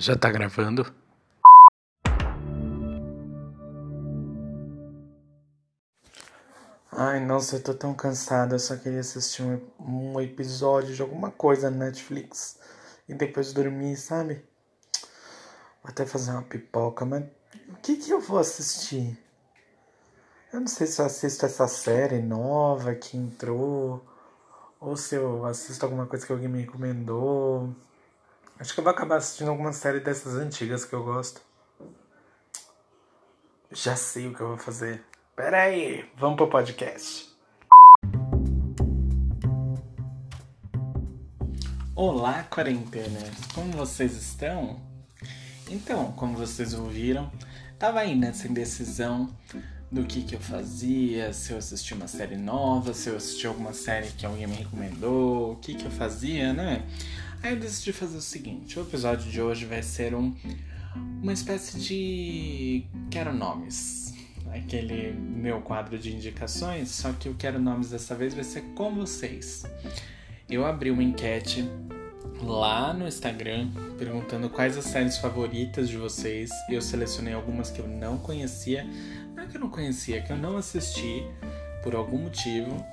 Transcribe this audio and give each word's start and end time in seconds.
Já 0.00 0.16
tá 0.16 0.30
gravando? 0.30 0.90
Ai, 6.90 7.20
nossa, 7.20 7.56
eu 7.56 7.62
tô 7.62 7.74
tão 7.74 7.92
cansada. 7.92 8.54
Eu 8.54 8.58
só 8.58 8.78
queria 8.78 9.00
assistir 9.00 9.42
um, 9.78 10.18
episódio 10.18 10.94
de 10.94 11.02
alguma 11.02 11.30
coisa 11.30 11.70
na 11.70 11.84
Netflix 11.84 12.58
e 13.06 13.12
depois 13.12 13.52
dormir, 13.52 13.94
sabe? 13.98 14.42
Vou 15.82 15.90
até 15.90 16.06
fazer 16.06 16.30
uma 16.30 16.44
pipoca, 16.44 17.04
mas 17.04 17.22
o 17.68 17.76
que 17.82 17.96
que 17.96 18.10
eu 18.10 18.22
vou 18.22 18.38
assistir? 18.38 19.22
Eu 20.50 20.60
não 20.60 20.66
sei 20.66 20.86
se 20.86 21.02
eu 21.02 21.04
assisto 21.04 21.44
essa 21.44 21.68
série 21.68 22.22
nova 22.22 22.94
que 22.94 23.18
entrou 23.18 24.02
ou 24.80 24.96
se 24.96 25.16
eu 25.16 25.44
assisto 25.44 25.84
alguma 25.84 26.06
coisa 26.06 26.24
que 26.24 26.32
alguém 26.32 26.48
me 26.48 26.62
recomendou. 26.62 27.76
Acho 28.60 28.74
que 28.74 28.80
eu 28.80 28.84
vou 28.84 28.90
acabar 28.90 29.16
assistindo 29.16 29.48
alguma 29.48 29.72
série 29.72 30.00
dessas 30.00 30.34
antigas 30.34 30.84
que 30.84 30.92
eu 30.92 31.02
gosto. 31.02 31.40
Já 33.72 33.96
sei 33.96 34.26
o 34.26 34.34
que 34.34 34.42
eu 34.42 34.48
vou 34.48 34.58
fazer. 34.58 35.02
Pera 35.34 35.62
aí, 35.62 36.04
vamos 36.18 36.36
pro 36.36 36.46
podcast. 36.46 37.34
Olá, 41.96 42.44
quarentenas! 42.50 43.30
Como 43.54 43.72
vocês 43.72 44.14
estão? 44.14 44.78
Então, 45.70 46.12
como 46.12 46.36
vocês 46.36 46.74
ouviram, 46.74 47.32
tava 47.78 48.00
aí 48.00 48.14
nessa 48.14 48.46
indecisão 48.46 49.34
do 49.90 50.04
que 50.04 50.22
que 50.22 50.34
eu 50.34 50.40
fazia, 50.40 51.32
se 51.32 51.52
eu 51.52 51.56
assistia 51.56 51.96
uma 51.96 52.06
série 52.06 52.36
nova, 52.36 52.92
se 52.92 53.08
eu 53.08 53.16
assistia 53.16 53.48
alguma 53.48 53.72
série 53.72 54.08
que 54.08 54.26
alguém 54.26 54.46
me 54.46 54.56
recomendou, 54.56 55.52
o 55.52 55.56
que 55.56 55.74
que 55.74 55.86
eu 55.86 55.90
fazia, 55.90 56.52
né? 56.52 56.86
Aí 57.42 57.54
eu 57.54 57.60
decidi 57.60 57.92
fazer 57.92 58.18
o 58.18 58.20
seguinte: 58.20 58.78
o 58.78 58.82
episódio 58.82 59.30
de 59.30 59.40
hoje 59.40 59.64
vai 59.64 59.82
ser 59.82 60.14
um, 60.14 60.34
uma 61.22 61.32
espécie 61.32 61.78
de 61.78 62.84
Quero 63.10 63.32
Nomes. 63.32 64.14
Aquele 64.52 65.12
meu 65.12 65.60
quadro 65.60 65.98
de 65.98 66.14
indicações, 66.14 66.90
só 66.90 67.12
que 67.12 67.28
o 67.28 67.34
Quero 67.34 67.60
Nomes 67.60 67.90
dessa 67.90 68.14
vez 68.14 68.34
vai 68.34 68.44
ser 68.44 68.62
com 68.74 68.94
vocês. 68.94 69.64
Eu 70.48 70.66
abri 70.66 70.90
uma 70.90 71.02
enquete 71.02 71.64
lá 72.42 72.92
no 72.92 73.06
Instagram 73.06 73.70
perguntando 73.98 74.50
quais 74.50 74.76
as 74.76 74.84
séries 74.84 75.16
favoritas 75.18 75.88
de 75.88 75.96
vocês. 75.96 76.50
Eu 76.68 76.82
selecionei 76.82 77.32
algumas 77.32 77.70
que 77.70 77.80
eu 77.80 77.86
não 77.86 78.18
conhecia. 78.18 78.84
Não 79.34 79.44
é 79.44 79.46
que 79.46 79.56
eu 79.56 79.60
não 79.60 79.70
conhecia, 79.70 80.20
que 80.20 80.32
eu 80.32 80.36
não 80.36 80.56
assisti 80.56 81.24
por 81.82 81.94
algum 81.94 82.18
motivo. 82.18 82.84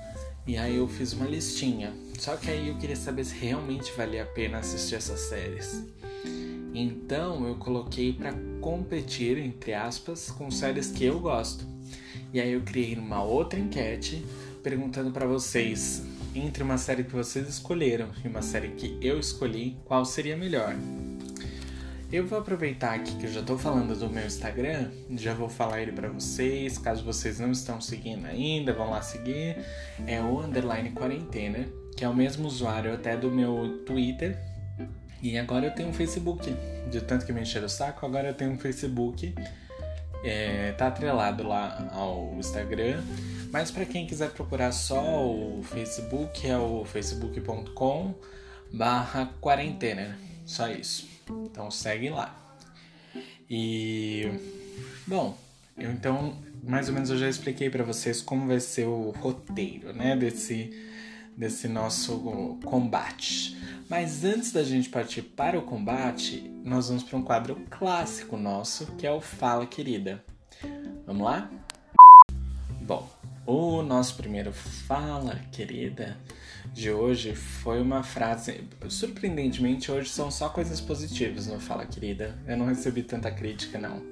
E 0.48 0.56
aí 0.56 0.76
eu 0.76 0.88
fiz 0.88 1.12
uma 1.12 1.26
listinha. 1.26 1.92
Só 2.18 2.34
que 2.34 2.50
aí 2.50 2.68
eu 2.68 2.78
queria 2.78 2.96
saber 2.96 3.22
se 3.22 3.34
realmente 3.34 3.92
valia 3.92 4.22
a 4.22 4.26
pena 4.26 4.58
assistir 4.58 4.94
essas 4.94 5.20
séries. 5.20 5.84
Então 6.72 7.46
eu 7.46 7.56
coloquei 7.56 8.14
para 8.14 8.32
competir, 8.58 9.36
entre 9.36 9.74
aspas, 9.74 10.30
com 10.30 10.50
séries 10.50 10.90
que 10.90 11.04
eu 11.04 11.20
gosto. 11.20 11.66
E 12.32 12.40
aí 12.40 12.50
eu 12.50 12.62
criei 12.62 12.96
uma 12.96 13.22
outra 13.22 13.60
enquete 13.60 14.24
perguntando 14.62 15.10
para 15.10 15.26
vocês, 15.26 16.02
entre 16.34 16.62
uma 16.62 16.78
série 16.78 17.04
que 17.04 17.12
vocês 17.12 17.46
escolheram 17.46 18.08
e 18.24 18.28
uma 18.28 18.40
série 18.40 18.68
que 18.68 18.98
eu 19.02 19.20
escolhi, 19.20 19.76
qual 19.84 20.02
seria 20.06 20.36
melhor? 20.36 20.74
Eu 22.10 22.26
vou 22.26 22.38
aproveitar 22.38 22.94
aqui 22.94 23.14
que 23.16 23.26
eu 23.26 23.30
já 23.30 23.42
tô 23.42 23.58
falando 23.58 23.94
do 23.94 24.08
meu 24.08 24.26
Instagram, 24.26 24.90
já 25.14 25.34
vou 25.34 25.46
falar 25.46 25.82
ele 25.82 25.92
para 25.92 26.08
vocês, 26.08 26.78
caso 26.78 27.04
vocês 27.04 27.38
não 27.38 27.52
estão 27.52 27.82
seguindo 27.82 28.24
ainda, 28.24 28.72
vão 28.72 28.88
lá 28.88 29.02
seguir. 29.02 29.58
É 30.06 30.18
o 30.18 30.40
underline 30.40 30.90
quarentena, 30.92 31.68
que 31.94 32.02
é 32.02 32.08
o 32.08 32.14
mesmo 32.14 32.48
usuário 32.48 32.94
até 32.94 33.14
do 33.14 33.30
meu 33.30 33.82
Twitter. 33.84 34.38
E 35.22 35.36
agora 35.36 35.66
eu 35.66 35.70
tenho 35.70 35.90
um 35.90 35.92
Facebook. 35.92 36.50
De 36.90 37.02
tanto 37.02 37.26
que 37.26 37.32
me 37.32 37.42
encheram 37.42 37.66
o 37.66 37.68
saco, 37.68 38.06
agora 38.06 38.28
eu 38.28 38.34
tenho 38.34 38.52
um 38.52 38.58
Facebook. 38.58 39.34
É, 40.24 40.72
tá 40.72 40.86
atrelado 40.86 41.46
lá 41.46 41.90
ao 41.92 42.34
Instagram. 42.38 43.02
Mas 43.52 43.70
para 43.70 43.84
quem 43.84 44.06
quiser 44.06 44.30
procurar 44.30 44.72
só 44.72 45.26
o 45.26 45.62
Facebook, 45.62 46.48
é 46.48 46.56
o 46.56 46.86
facebook.com 46.86 48.14
barra 48.72 49.30
quarentena. 49.42 50.18
Só 50.46 50.70
isso. 50.70 51.17
Então 51.30 51.70
segue 51.70 52.10
lá. 52.10 52.34
E 53.50 54.30
bom, 55.06 55.36
eu 55.76 55.90
então 55.90 56.36
mais 56.62 56.88
ou 56.88 56.94
menos 56.94 57.10
eu 57.10 57.16
já 57.16 57.28
expliquei 57.28 57.70
para 57.70 57.84
vocês 57.84 58.20
como 58.20 58.46
vai 58.46 58.60
ser 58.60 58.86
o 58.86 59.10
roteiro, 59.10 59.92
né, 59.92 60.16
desse 60.16 60.70
desse 61.36 61.68
nosso 61.68 62.58
combate. 62.64 63.56
Mas 63.88 64.24
antes 64.24 64.52
da 64.52 64.64
gente 64.64 64.88
partir 64.88 65.22
para 65.22 65.56
o 65.58 65.62
combate, 65.62 66.50
nós 66.64 66.88
vamos 66.88 67.04
para 67.04 67.16
um 67.16 67.22
quadro 67.22 67.56
clássico 67.70 68.36
nosso, 68.36 68.86
que 68.96 69.06
é 69.06 69.12
o 69.12 69.20
Fala 69.20 69.64
Querida. 69.64 70.22
Vamos 71.06 71.22
lá? 71.22 71.48
Bom, 72.82 73.08
o 73.46 73.82
nosso 73.82 74.16
primeiro 74.16 74.52
Fala 74.52 75.36
Querida 75.52 76.18
de 76.72 76.90
hoje 76.90 77.34
foi 77.34 77.80
uma 77.80 78.02
frase. 78.02 78.64
Surpreendentemente, 78.88 79.90
hoje 79.90 80.10
são 80.10 80.30
só 80.30 80.48
coisas 80.48 80.80
positivas 80.80 81.46
no 81.46 81.58
Fala 81.60 81.86
Querida. 81.86 82.38
Eu 82.46 82.56
não 82.56 82.66
recebi 82.66 83.02
tanta 83.02 83.30
crítica, 83.30 83.78
não. 83.78 84.02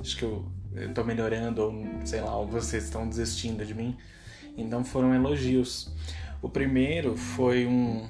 Acho 0.00 0.16
que 0.16 0.24
eu, 0.24 0.44
eu 0.74 0.92
tô 0.92 1.04
melhorando, 1.04 1.62
ou 1.62 1.84
sei 2.04 2.20
lá, 2.20 2.36
ou 2.36 2.46
vocês 2.46 2.84
estão 2.84 3.08
desistindo 3.08 3.64
de 3.64 3.74
mim. 3.74 3.96
Então 4.56 4.84
foram 4.84 5.14
elogios. 5.14 5.92
O 6.42 6.48
primeiro 6.48 7.16
foi 7.16 7.66
um 7.66 8.08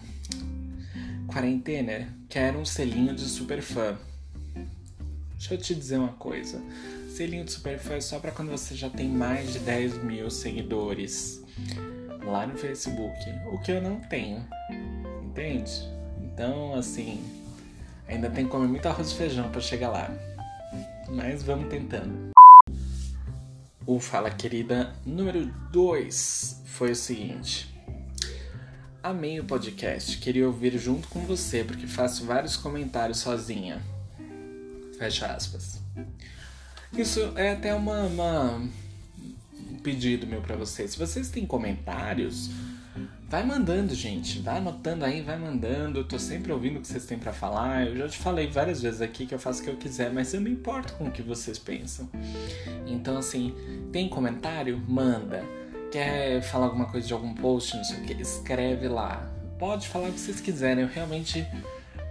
quarentena, 1.27 2.09
que 2.29 2.39
era 2.39 2.57
um 2.57 2.65
selinho 2.65 3.15
de 3.15 3.25
super 3.25 3.61
fã. 3.61 3.99
Deixa 5.33 5.55
eu 5.55 5.59
te 5.59 5.75
dizer 5.75 5.99
uma 5.99 6.13
coisa. 6.15 6.63
Selinho 7.11 7.45
de 7.45 7.53
super 7.53 7.79
fã 7.79 7.95
é 7.95 8.01
só 8.01 8.19
para 8.19 8.31
quando 8.31 8.51
você 8.51 8.75
já 8.75 8.89
tem 8.89 9.09
mais 9.09 9.53
de 9.53 9.59
10 9.59 10.03
mil 10.03 10.31
seguidores 10.31 11.43
lá 12.27 12.45
no 12.47 12.59
Facebook, 12.59 13.17
o 13.53 13.59
que 13.59 13.71
eu 13.71 13.81
não 13.81 14.01
tenho, 14.01 14.45
entende? 15.23 15.89
Então, 16.21 16.75
assim, 16.75 17.25
ainda 18.09 18.29
tem 18.29 18.45
que 18.45 18.51
comer 18.51 18.67
muito 18.67 18.87
arroz 18.87 19.13
e 19.13 19.15
feijão 19.15 19.49
para 19.51 19.61
chegar 19.61 19.91
lá, 19.91 20.11
mas 21.09 21.45
vamos 21.45 21.69
tentando. 21.69 22.33
O 23.87 24.01
Fala 24.01 24.29
Querida 24.31 24.93
número 25.07 25.47
2 25.71 26.63
foi 26.67 26.91
o 26.91 26.97
seguinte. 26.97 27.73
Amei 29.01 29.39
o 29.39 29.45
podcast, 29.45 30.19
queria 30.19 30.49
ouvir 30.49 30.77
junto 30.77 31.07
com 31.07 31.21
você 31.21 31.63
porque 31.63 31.87
faço 31.87 32.27
vários 32.27 32.57
comentários 32.57 33.19
sozinha. 33.19 33.81
Fecha 34.99 35.27
aspas. 35.27 35.81
Isso 36.93 37.33
é 37.37 37.53
até 37.53 37.73
uma, 37.73 38.01
uma 38.01 38.69
pedido 39.87 40.27
meu 40.27 40.41
para 40.41 40.57
vocês. 40.57 40.91
Se 40.91 40.99
vocês 40.99 41.31
têm 41.31 41.47
comentários, 41.47 42.51
vai 43.29 43.47
mandando, 43.47 43.95
gente. 43.95 44.41
Vai 44.41 44.57
anotando 44.57 45.05
aí, 45.05 45.23
vai 45.23 45.39
mandando. 45.39 46.01
Eu 46.01 46.05
tô 46.05 46.19
sempre 46.19 46.51
ouvindo 46.51 46.79
o 46.79 46.81
que 46.81 46.89
vocês 46.89 47.07
têm 47.07 47.17
para 47.17 47.33
falar. 47.33 47.87
Eu 47.87 47.97
já 47.97 48.09
te 48.09 48.19
falei 48.19 48.49
várias 48.49 48.83
vezes 48.83 49.01
aqui 49.01 49.27
que 49.27 49.33
eu 49.33 49.39
faço 49.39 49.61
o 49.61 49.65
que 49.65 49.71
eu 49.71 49.77
quiser, 49.77 50.13
mas 50.13 50.35
eu 50.35 50.41
não 50.41 50.51
importo 50.51 50.95
com 50.95 51.05
o 51.05 51.11
que 51.13 51.23
vocês 51.23 51.57
pensam. 51.57 52.11
Então, 52.85 53.17
assim, 53.17 53.55
tem 53.93 54.09
comentário? 54.09 54.83
Manda. 54.89 55.45
Quer 55.93 56.43
falar 56.43 56.67
alguma 56.67 56.87
coisa 56.87 57.07
de 57.07 57.13
algum 57.13 57.33
post, 57.33 57.77
não 57.77 57.85
sei 57.85 57.99
o 57.99 58.03
que? 58.03 58.21
Escreve 58.21 58.89
lá. 58.89 59.25
Pode 59.57 59.87
falar 59.87 60.09
o 60.09 60.13
que 60.13 60.19
vocês 60.19 60.41
quiserem. 60.41 60.83
Eu 60.83 60.91
realmente 60.91 61.47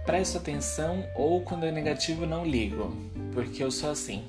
presto 0.06 0.38
atenção 0.38 1.04
ou 1.14 1.42
quando 1.42 1.66
é 1.66 1.70
negativo 1.70 2.24
não 2.24 2.42
ligo, 2.42 2.96
porque 3.34 3.62
eu 3.62 3.70
sou 3.70 3.90
assim. 3.90 4.24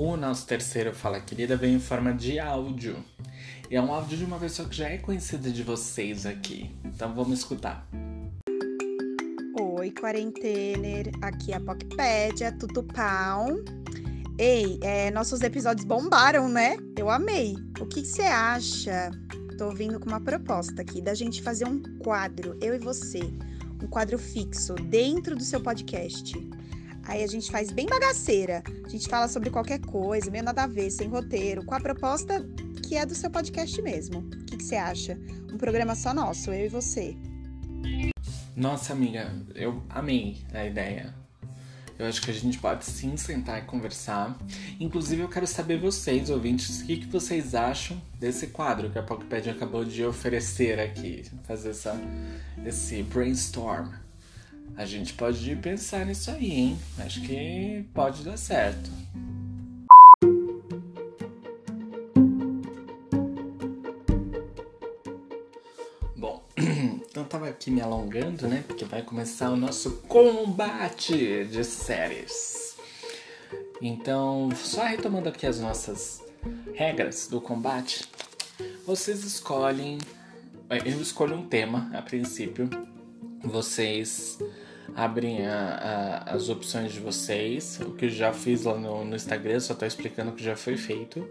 O 0.00 0.16
nosso 0.16 0.46
terceiro 0.46 0.94
Fala 0.94 1.20
Querida 1.20 1.56
vem 1.56 1.74
em 1.74 1.80
forma 1.80 2.14
de 2.14 2.38
áudio. 2.38 3.04
E 3.68 3.74
é 3.74 3.82
um 3.82 3.92
áudio 3.92 4.16
de 4.16 4.24
uma 4.24 4.38
pessoa 4.38 4.68
que 4.68 4.76
já 4.76 4.88
é 4.88 4.96
conhecida 4.96 5.50
de 5.50 5.64
vocês 5.64 6.24
aqui. 6.24 6.70
Então 6.84 7.12
vamos 7.12 7.40
escutar. 7.40 7.84
Oi, 9.60 9.90
quarentener. 9.90 11.10
Aqui 11.20 11.50
é 11.50 11.56
a 11.56 11.60
Pocpédia, 11.60 12.52
Tutupão. 12.52 13.56
Ei, 14.38 14.78
é, 14.82 15.10
nossos 15.10 15.40
episódios 15.40 15.84
bombaram, 15.84 16.48
né? 16.48 16.76
Eu 16.96 17.10
amei. 17.10 17.56
O 17.80 17.86
que 17.86 18.04
você 18.04 18.22
acha? 18.22 19.10
Tô 19.58 19.72
vindo 19.72 19.98
com 19.98 20.08
uma 20.08 20.20
proposta 20.20 20.80
aqui 20.80 21.02
da 21.02 21.12
gente 21.12 21.42
fazer 21.42 21.66
um 21.66 21.82
quadro, 22.04 22.56
eu 22.62 22.72
e 22.72 22.78
você. 22.78 23.34
Um 23.82 23.88
quadro 23.88 24.16
fixo 24.16 24.74
dentro 24.74 25.34
do 25.34 25.42
seu 25.42 25.60
podcast 25.60 26.38
Aí 27.08 27.24
a 27.24 27.26
gente 27.26 27.50
faz 27.50 27.72
bem 27.72 27.86
bagaceira. 27.86 28.62
A 28.84 28.88
gente 28.88 29.08
fala 29.08 29.26
sobre 29.26 29.48
qualquer 29.48 29.80
coisa, 29.80 30.30
meio 30.30 30.44
nada 30.44 30.64
a 30.64 30.66
ver, 30.66 30.90
sem 30.90 31.08
roteiro, 31.08 31.64
com 31.64 31.74
a 31.74 31.80
proposta 31.80 32.46
que 32.86 32.96
é 32.96 33.06
do 33.06 33.14
seu 33.14 33.30
podcast 33.30 33.80
mesmo. 33.80 34.20
O 34.20 34.44
que, 34.44 34.58
que 34.58 34.64
você 34.64 34.76
acha? 34.76 35.18
Um 35.50 35.56
programa 35.56 35.94
só 35.94 36.12
nosso, 36.12 36.52
eu 36.52 36.66
e 36.66 36.68
você. 36.68 37.16
Nossa, 38.54 38.92
amiga, 38.92 39.34
eu 39.54 39.82
amei 39.88 40.38
a 40.52 40.66
ideia. 40.66 41.14
Eu 41.98 42.06
acho 42.06 42.22
que 42.22 42.30
a 42.30 42.34
gente 42.34 42.58
pode 42.58 42.84
sim 42.84 43.16
sentar 43.16 43.58
e 43.58 43.62
conversar. 43.62 44.38
Inclusive, 44.78 45.22
eu 45.22 45.28
quero 45.28 45.46
saber 45.46 45.78
vocês, 45.80 46.30
ouvintes, 46.30 46.80
o 46.80 46.86
que, 46.86 46.98
que 46.98 47.06
vocês 47.06 47.54
acham 47.54 48.00
desse 48.20 48.48
quadro 48.48 48.90
que 48.90 48.98
a 48.98 49.02
Pockpad 49.02 49.50
acabou 49.50 49.84
de 49.84 50.04
oferecer 50.04 50.78
aqui. 50.78 51.24
Fazer 51.44 51.70
essa, 51.70 51.98
esse 52.64 53.02
brainstorm. 53.02 53.88
A 54.76 54.84
gente 54.84 55.12
pode 55.14 55.56
pensar 55.56 56.06
nisso 56.06 56.30
aí, 56.30 56.50
hein? 56.50 56.78
Acho 56.98 57.20
que 57.22 57.84
pode 57.92 58.22
dar 58.22 58.36
certo. 58.36 58.90
Bom, 66.16 66.44
então 66.56 67.24
tava 67.24 67.48
aqui 67.48 67.70
me 67.70 67.80
alongando, 67.80 68.46
né? 68.46 68.64
Porque 68.66 68.84
vai 68.84 69.02
começar 69.02 69.50
o 69.50 69.56
nosso 69.56 70.02
combate 70.08 71.44
de 71.46 71.64
séries. 71.64 72.76
Então, 73.80 74.48
só 74.56 74.82
retomando 74.82 75.28
aqui 75.28 75.46
as 75.46 75.60
nossas 75.60 76.22
regras 76.74 77.28
do 77.28 77.40
combate, 77.40 78.08
vocês 78.84 79.24
escolhem. 79.24 79.98
Eu 80.70 81.00
escolho 81.00 81.36
um 81.36 81.46
tema 81.46 81.90
a 81.94 82.02
princípio. 82.02 82.68
Vocês 83.42 84.38
abrem 84.98 85.46
a, 85.46 86.24
a, 86.26 86.34
as 86.34 86.48
opções 86.48 86.92
de 86.92 86.98
vocês. 86.98 87.78
O 87.80 87.92
que 87.92 88.06
eu 88.06 88.10
já 88.10 88.32
fiz 88.32 88.64
lá 88.64 88.76
no, 88.76 89.04
no 89.04 89.14
Instagram, 89.14 89.60
só 89.60 89.72
tô 89.72 89.86
explicando 89.86 90.32
o 90.32 90.34
que 90.34 90.42
já 90.42 90.56
foi 90.56 90.76
feito. 90.76 91.28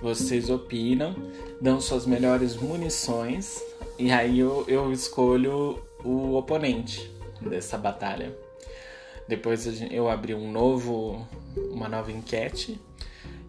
Vocês 0.00 0.48
opinam, 0.48 1.16
dão 1.60 1.80
suas 1.80 2.06
melhores 2.06 2.54
munições 2.54 3.60
e 3.98 4.12
aí 4.12 4.38
eu, 4.38 4.64
eu 4.68 4.92
escolho 4.92 5.82
o 6.04 6.34
oponente 6.34 7.10
dessa 7.40 7.76
batalha. 7.76 8.36
Depois 9.28 9.66
eu 9.90 10.08
abri 10.08 10.32
um 10.32 10.50
novo, 10.50 11.26
uma 11.72 11.88
nova 11.88 12.12
enquete 12.12 12.80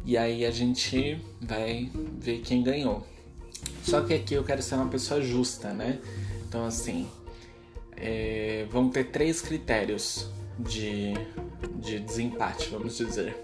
e 0.04 0.18
aí 0.18 0.46
a 0.46 0.52
gente 0.52 1.20
vai 1.40 1.92
ver 1.94 2.40
quem 2.40 2.64
ganhou. 2.64 3.06
Só 3.84 4.02
que 4.02 4.16
aqui 4.16 4.34
eu 4.34 4.44
quero 4.44 4.64
ser 4.64 4.76
uma 4.76 4.88
pessoa 4.88 5.22
justa, 5.22 5.74
né? 5.74 6.00
Então 6.48 6.66
assim, 6.66 7.08
é, 7.98 8.66
vão 8.70 8.90
ter 8.90 9.06
três 9.06 9.42
critérios 9.42 10.30
de, 10.58 11.14
de 11.76 12.00
desempate, 12.00 12.70
vamos 12.70 12.98
dizer. 12.98 13.36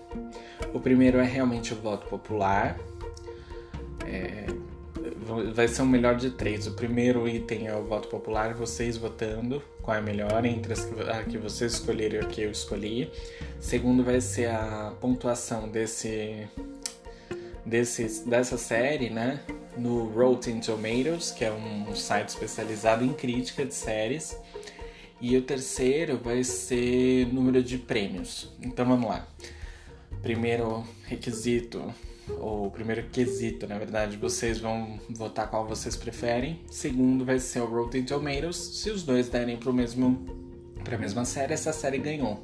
O 0.74 0.80
primeiro 0.80 1.18
é 1.20 1.24
realmente 1.24 1.74
o 1.74 1.76
voto 1.76 2.08
popular. 2.08 2.80
É, 4.06 4.46
vai 5.54 5.68
ser 5.68 5.82
um 5.82 5.88
melhor 5.88 6.16
de 6.16 6.32
três. 6.32 6.68
O 6.68 6.74
primeiro 6.74 7.28
item 7.28 7.68
é 7.68 7.76
o 7.76 7.84
voto 7.84 8.08
popular, 8.08 8.54
vocês 8.54 8.98
votando 8.98 9.62
qual 9.82 9.96
é 9.96 10.00
a 10.00 10.04
melhor 10.04 10.46
entre 10.46 10.74
as 10.74 10.86
que, 10.86 11.02
a 11.02 11.24
que 11.24 11.38
vocês 11.38 11.74
escolherem 11.74 12.20
e 12.20 12.24
a 12.24 12.28
que 12.28 12.42
eu 12.42 12.52
escolhi. 12.52 13.12
Segundo 13.60 14.04
vai 14.04 14.22
ser 14.22 14.50
a 14.50 14.94
pontuação 15.00 15.70
desse, 15.70 16.48
desse 17.70 18.28
dessa 18.28 18.58
série, 18.58 19.10
né? 19.10 19.40
No 19.78 20.10
Rotten 20.10 20.60
Tomatoes, 20.60 21.32
que 21.32 21.46
é 21.46 21.52
um 21.52 21.96
site 21.96 22.30
especializado 22.30 23.06
em 23.06 23.14
crítica 23.14 23.66
de 23.66 23.74
séries. 23.74 24.38
E 25.22 25.38
o 25.38 25.42
terceiro 25.42 26.18
vai 26.18 26.44
ser 26.44 27.28
número 27.34 27.62
de 27.62 27.78
prêmios. 27.78 28.52
Então 28.62 28.86
vamos 28.86 29.10
lá. 29.10 29.28
Primeiro 30.22 30.86
requisito, 31.06 31.94
ou 32.40 32.70
primeiro 32.72 33.04
quesito, 33.10 33.68
na 33.68 33.78
verdade, 33.78 34.18
vocês 34.18 34.60
vão 34.60 35.00
votar 35.10 35.50
qual 35.50 35.68
vocês 35.68 35.96
preferem. 35.96 36.62
Segundo 36.70 37.26
vai 37.26 37.40
ser 37.40 37.62
o 37.62 37.66
Rotten 37.66 38.04
Tomatoes. 38.04 38.56
Se 38.56 38.90
os 38.90 39.04
dois 39.04 39.30
derem 39.30 39.58
para 39.58 39.72
mesmo 39.72 40.26
para 40.84 40.96
a 40.96 41.00
mesma 41.00 41.26
série, 41.26 41.54
essa 41.54 41.74
série 41.74 41.98
ganhou. 41.98 42.44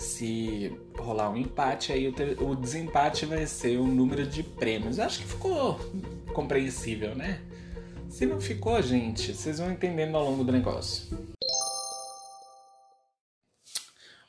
Se 0.00 0.74
rolar 0.96 1.30
um 1.30 1.36
empate, 1.36 1.92
aí 1.92 2.08
o, 2.08 2.54
desempate 2.54 3.26
vai 3.26 3.46
ser 3.46 3.76
o 3.76 3.86
número 3.86 4.26
de 4.26 4.42
prêmios. 4.42 4.98
Acho 4.98 5.18
que 5.18 5.26
ficou 5.26 5.78
compreensível, 6.32 7.14
né? 7.14 7.42
Se 8.08 8.24
não 8.24 8.40
ficou, 8.40 8.80
gente, 8.80 9.34
vocês 9.34 9.58
vão 9.58 9.70
entendendo 9.70 10.16
ao 10.16 10.24
longo 10.24 10.42
do 10.42 10.50
negócio. 10.50 11.06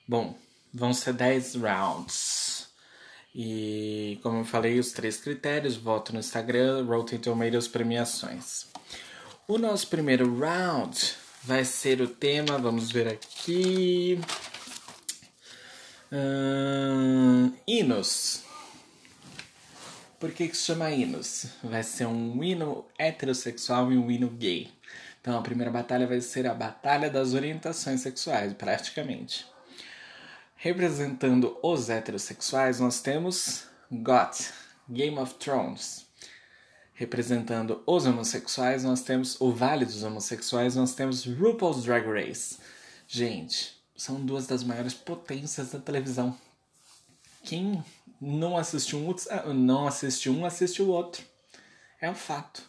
Bom, 0.06 0.36
vão 0.74 0.94
ser 0.94 1.14
10 1.14 1.56
rounds. 1.56 2.68
E 3.34 4.20
como 4.22 4.40
eu 4.40 4.46
falei, 4.46 4.78
os 4.78 4.92
três 4.92 5.22
critérios: 5.22 5.78
voto 5.78 6.12
no 6.12 6.20
Instagram, 6.20 6.84
Rotten 6.86 7.18
Tomatoes, 7.18 7.70
premiações. 7.70 8.66
O 9.48 9.58
nosso 9.58 9.88
primeiro 9.88 10.38
round 10.38 11.16
vai 11.46 11.64
ser 11.64 12.02
o 12.02 12.10
tema, 12.10 12.58
vamos 12.58 12.92
ver 12.92 13.08
aqui. 13.08 14.20
Hum, 16.14 17.54
hinos. 17.66 18.44
Por 20.20 20.34
que, 20.34 20.50
que 20.50 20.58
se 20.58 20.64
chama 20.64 20.92
hinos? 20.92 21.46
Vai 21.64 21.84
ser 21.84 22.06
um 22.06 22.44
hino 22.44 22.86
heterossexual 22.98 23.92
e 23.94 23.98
um 23.98 24.12
hino 24.12 24.30
gay. 24.30 24.70
Então 25.22 25.38
a 25.40 25.42
primeira 25.42 25.72
batalha 25.72 26.06
vai 26.06 26.20
ser 26.20 26.48
a 26.48 26.54
Batalha 26.54 27.10
das 27.10 27.34
Orientações 27.34 28.02
Sexuais, 28.02 28.54
praticamente. 28.54 29.48
Representando 30.58 31.58
os 31.64 31.90
heterossexuais, 31.90 32.80
nós 32.80 33.02
temos 33.02 33.64
GOT, 33.90 34.52
Game 34.90 35.18
of 35.18 35.36
Thrones. 35.36 36.08
Representando 36.94 37.82
os 37.88 38.06
homossexuais, 38.06 38.84
nós 38.84 39.02
temos 39.02 39.40
o 39.40 39.52
Vale 39.52 39.86
dos 39.86 40.04
Homossexuais, 40.04 40.76
nós 40.76 40.94
temos 40.94 41.26
RuPaul's 41.26 41.84
Drag 41.84 42.06
Race. 42.06 42.58
Gente, 43.08 43.81
são 44.02 44.26
duas 44.26 44.48
das 44.48 44.64
maiores 44.64 44.96
potências 44.96 45.70
da 45.70 45.80
televisão. 45.80 46.36
Quem 47.44 47.84
não 48.20 48.58
assistiu 48.58 48.98
um, 48.98 49.16
ah, 49.30 49.54
não 49.54 49.88
assistiu 49.88 50.34
um, 50.34 50.44
assiste 50.44 50.82
o 50.82 50.88
outro. 50.88 51.24
É 52.02 52.10
um 52.10 52.16
fato. 52.16 52.64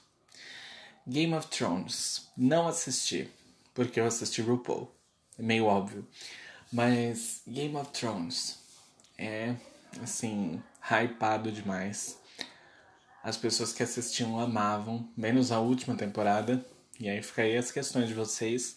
Game 1.09 1.33
of 1.35 1.47
Thrones, 1.49 2.29
não 2.37 2.69
assisti, 2.69 3.31
porque 3.73 3.99
eu 3.99 4.05
assisti 4.05 4.43
RuPaul. 4.43 4.95
É 5.39 5.43
meio 5.43 5.65
óbvio. 5.65 6.07
Mas 6.71 7.41
Game 7.47 7.77
of 7.77 7.91
Thrones 7.93 8.59
é, 9.17 9.57
assim, 10.03 10.63
hypado 10.83 11.51
demais. 11.51 12.21
As 13.23 13.39
pessoas 13.39 13.73
que 13.73 13.83
assistiam 13.83 14.39
amavam, 14.39 15.11
menos 15.17 15.51
a 15.51 15.61
última 15.61 15.97
temporada. 15.97 16.63
E 17.01 17.09
aí 17.09 17.23
fica 17.23 17.41
aí 17.41 17.57
as 17.57 17.73
questões 17.73 18.09
de 18.09 18.15
vocês. 18.15 18.77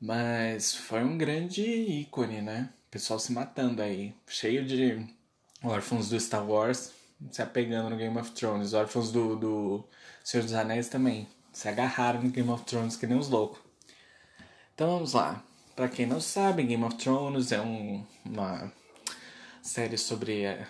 Mas 0.00 0.74
foi 0.74 1.02
um 1.02 1.18
grande 1.18 1.62
ícone, 1.62 2.40
né? 2.40 2.70
Pessoal 2.90 3.18
se 3.18 3.32
matando 3.32 3.82
aí. 3.82 4.14
Cheio 4.26 4.64
de 4.64 5.06
órfãos 5.62 6.08
do 6.08 6.18
Star 6.18 6.48
Wars 6.48 6.92
se 7.30 7.42
apegando 7.42 7.90
no 7.90 7.96
Game 7.96 8.16
of 8.18 8.30
Thrones. 8.30 8.74
Órfãos 8.74 9.10
do, 9.10 9.36
do 9.36 9.84
Senhor 10.22 10.44
dos 10.44 10.54
Anéis 10.54 10.88
também. 10.88 11.26
Se 11.52 11.68
agarraram 11.68 12.22
no 12.22 12.30
Game 12.30 12.48
of 12.50 12.64
Thrones 12.64 12.96
que 12.96 13.06
nem 13.06 13.18
os 13.18 13.28
loucos. 13.28 13.60
Então 14.74 14.90
vamos 14.92 15.12
lá. 15.14 15.42
Para 15.74 15.88
quem 15.88 16.06
não 16.06 16.20
sabe, 16.20 16.62
Game 16.62 16.84
of 16.84 16.96
Thrones 16.96 17.52
é 17.52 17.60
um, 17.60 18.04
uma 18.24 18.72
série 19.62 19.98
sobre 19.98 20.46
a 20.46 20.66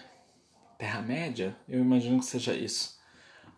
Terra-média, 0.76 1.57
eu 1.69 1.81
imagino 1.81 2.21
que 2.21 2.26
seja 2.26 2.55
isso. 2.55 2.99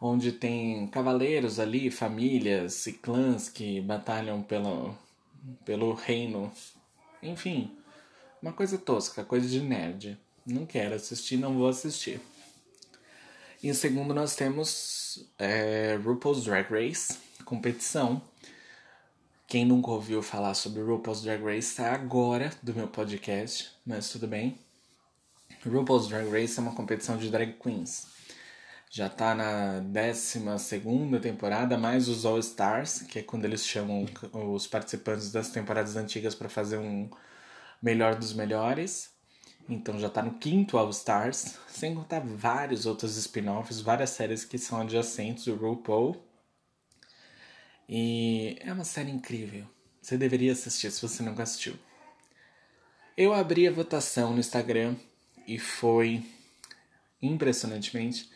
Onde 0.01 0.33
tem 0.33 0.87
cavaleiros 0.87 1.59
ali, 1.59 1.91
famílias 1.91 2.87
e 2.87 2.95
clãs 2.95 3.49
que 3.49 3.81
batalham 3.81 4.43
pelo, 4.43 4.97
pelo 5.65 5.93
reino. 5.95 6.53
Enfim, 7.23 7.77
uma 8.43 8.53
coisa 8.53 8.79
tosca, 8.79 9.25
coisa 9.25 9.49
de 9.49 9.61
nerd. 9.61 10.19
Não 10.47 10.67
quero 10.67 10.95
assistir, 10.95 11.37
não 11.37 11.55
vou 11.55 11.69
assistir. 11.69 12.21
Em 13.63 13.75
segundo 13.75 14.15
nós 14.15 14.35
temos 14.35 15.31
é, 15.39 15.99
RuPaul's 16.03 16.45
Drag 16.45 16.71
Race, 16.71 17.19
competição, 17.45 18.23
quem 19.51 19.65
nunca 19.65 19.91
ouviu 19.91 20.23
falar 20.23 20.55
sobre 20.55 20.81
RuPaul's 20.81 21.23
Drag 21.23 21.43
Race 21.43 21.71
está 21.71 21.93
agora 21.93 22.53
do 22.63 22.73
meu 22.73 22.87
podcast, 22.87 23.73
mas 23.85 24.09
tudo 24.09 24.29
bem. 24.29 24.57
RuPaul's 25.67 26.07
Drag 26.07 26.31
Race 26.31 26.57
é 26.57 26.63
uma 26.63 26.73
competição 26.73 27.17
de 27.17 27.29
drag 27.29 27.55
queens. 27.55 28.07
Já 28.91 29.07
está 29.07 29.37
na 29.37 29.79
12 29.79 30.41
temporada, 31.23 31.79
mais 31.79 32.09
os 32.09 32.27
All 32.27 32.41
Stars, 32.41 33.03
que 33.03 33.21
é 33.21 33.23
quando 33.23 33.45
eles 33.45 33.65
chamam 33.65 34.05
os 34.53 34.67
participantes 34.67 35.31
das 35.31 35.51
temporadas 35.51 35.95
antigas 35.97 36.35
para 36.35 36.49
fazer 36.49 36.77
um 36.77 37.09
melhor 37.81 38.17
dos 38.17 38.33
melhores. 38.33 39.15
Então 39.69 39.97
já 39.97 40.09
está 40.09 40.23
no 40.23 40.35
quinto 40.35 40.77
All 40.77 40.91
Stars, 40.91 41.57
sem 41.69 41.95
contar 41.95 42.19
vários 42.21 42.85
outros 42.85 43.17
spin-offs, 43.17 43.81
várias 43.81 44.11
séries 44.11 44.45
que 44.45 44.59
são 44.59 44.81
adjacentes 44.81 45.45
do 45.45 45.55
RuPaul 45.55 46.29
e 47.93 48.57
é 48.61 48.73
uma 48.73 48.85
série 48.85 49.11
incrível. 49.11 49.67
Você 50.01 50.17
deveria 50.17 50.53
assistir 50.53 50.93
se 50.93 51.03
você 51.03 51.25
nunca 51.25 51.43
assistiu. 51.43 51.75
Eu 53.17 53.35
abri 53.35 53.67
a 53.67 53.73
votação 53.73 54.33
no 54.33 54.39
Instagram 54.39 54.95
e 55.45 55.59
foi 55.59 56.25
impressionantemente 57.21 58.31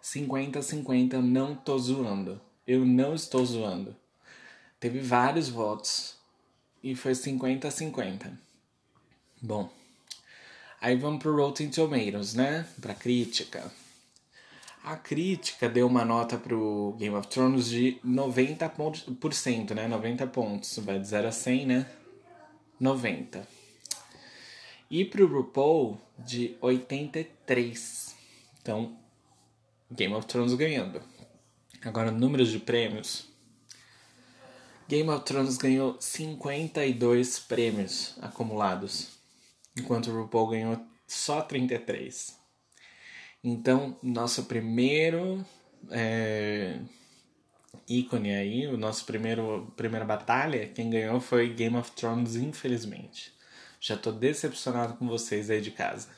50 0.00 0.58
a 0.58 0.62
50, 0.62 1.20
não 1.20 1.54
tô 1.54 1.78
zoando. 1.78 2.40
Eu 2.66 2.84
não 2.84 3.14
estou 3.14 3.44
zoando. 3.44 3.96
Teve 4.78 5.00
vários 5.00 5.48
votos 5.48 6.16
e 6.82 6.94
foi 6.94 7.14
50 7.14 7.68
a 7.68 7.70
50. 7.70 8.38
Bom, 9.40 9.70
aí 10.80 10.96
vamos 10.96 11.22
pro 11.22 11.36
Rotten 11.36 11.70
Tomatoes, 11.70 12.34
né? 12.34 12.66
Pra 12.80 12.94
crítica. 12.94 13.72
A 14.84 14.96
crítica 14.96 15.68
deu 15.68 15.86
uma 15.86 16.04
nota 16.04 16.38
pro 16.38 16.96
Game 16.98 17.14
of 17.14 17.28
Thrones 17.28 17.68
de 17.68 18.00
90%, 18.04 19.74
né? 19.74 19.86
90 19.86 20.26
pontos. 20.28 20.78
Vai 20.78 20.98
de 20.98 21.06
0 21.06 21.28
a 21.28 21.32
100, 21.32 21.66
né? 21.66 21.86
90. 22.80 23.46
E 24.90 25.04
pro 25.04 25.26
RuPaul 25.26 26.00
de 26.18 26.56
83. 26.60 28.16
Então, 28.62 28.96
Game 29.90 30.14
of 30.14 30.26
Thrones 30.26 30.54
ganhando. 30.54 31.02
Agora, 31.82 32.10
números 32.10 32.50
de 32.50 32.58
prêmios. 32.58 33.26
Game 34.88 35.08
of 35.10 35.24
Thrones 35.24 35.56
ganhou 35.56 35.96
52 36.00 37.38
prêmios 37.40 38.16
acumulados, 38.20 39.18
enquanto 39.76 40.10
o 40.10 40.22
RuPaul 40.22 40.48
ganhou 40.48 40.86
só 41.06 41.42
33. 41.42 42.36
Então, 43.44 43.98
nosso 44.02 44.44
primeiro 44.44 45.44
é, 45.90 46.80
ícone 47.88 48.34
aí, 48.34 48.66
o 48.66 48.76
nosso 48.76 49.04
primeiro 49.04 49.72
primeira 49.76 50.04
batalha, 50.04 50.68
quem 50.68 50.90
ganhou 50.90 51.20
foi 51.20 51.52
Game 51.52 51.76
of 51.76 51.92
Thrones, 51.92 52.36
infelizmente. 52.36 53.32
Já 53.80 53.96
tô 53.96 54.10
decepcionado 54.10 54.94
com 54.94 55.06
vocês 55.06 55.50
aí 55.50 55.60
de 55.60 55.70
casa. 55.70 56.08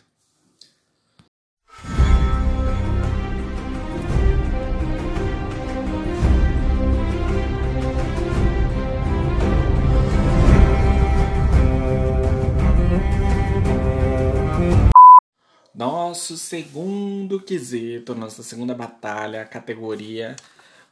Nosso 15.80 16.36
segundo 16.36 17.40
quesito, 17.40 18.14
nossa 18.14 18.42
segunda 18.42 18.74
batalha, 18.74 19.46
categoria 19.46 20.36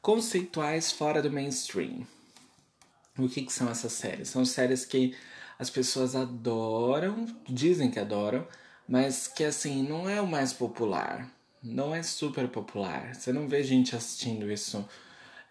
conceituais 0.01 0.91
fora 0.91 1.21
do 1.21 1.31
mainstream. 1.31 2.07
O 3.19 3.29
que, 3.29 3.43
que 3.43 3.53
são 3.53 3.69
essas 3.69 3.93
séries? 3.93 4.31
São 4.31 4.47
séries 4.47 4.87
que 4.87 5.15
as 5.59 5.69
pessoas 5.69 6.17
adoram, 6.17 7.27
dizem 7.47 7.91
que 7.91 8.01
adoram, 8.01 8.49
mas 8.89 9.29
que 9.29 9.45
assim 9.45 9.87
não 9.87 10.09
é 10.09 10.23
o 10.23 10.27
mais 10.27 10.55
popular, 10.55 11.31
não 11.63 11.95
é 11.95 12.03
super 12.03 12.49
popular. 12.49 13.15
Você 13.15 13.31
não 13.31 13.47
vê 13.47 13.63
gente 13.63 13.95
assistindo 13.95 14.51
isso, 14.51 14.89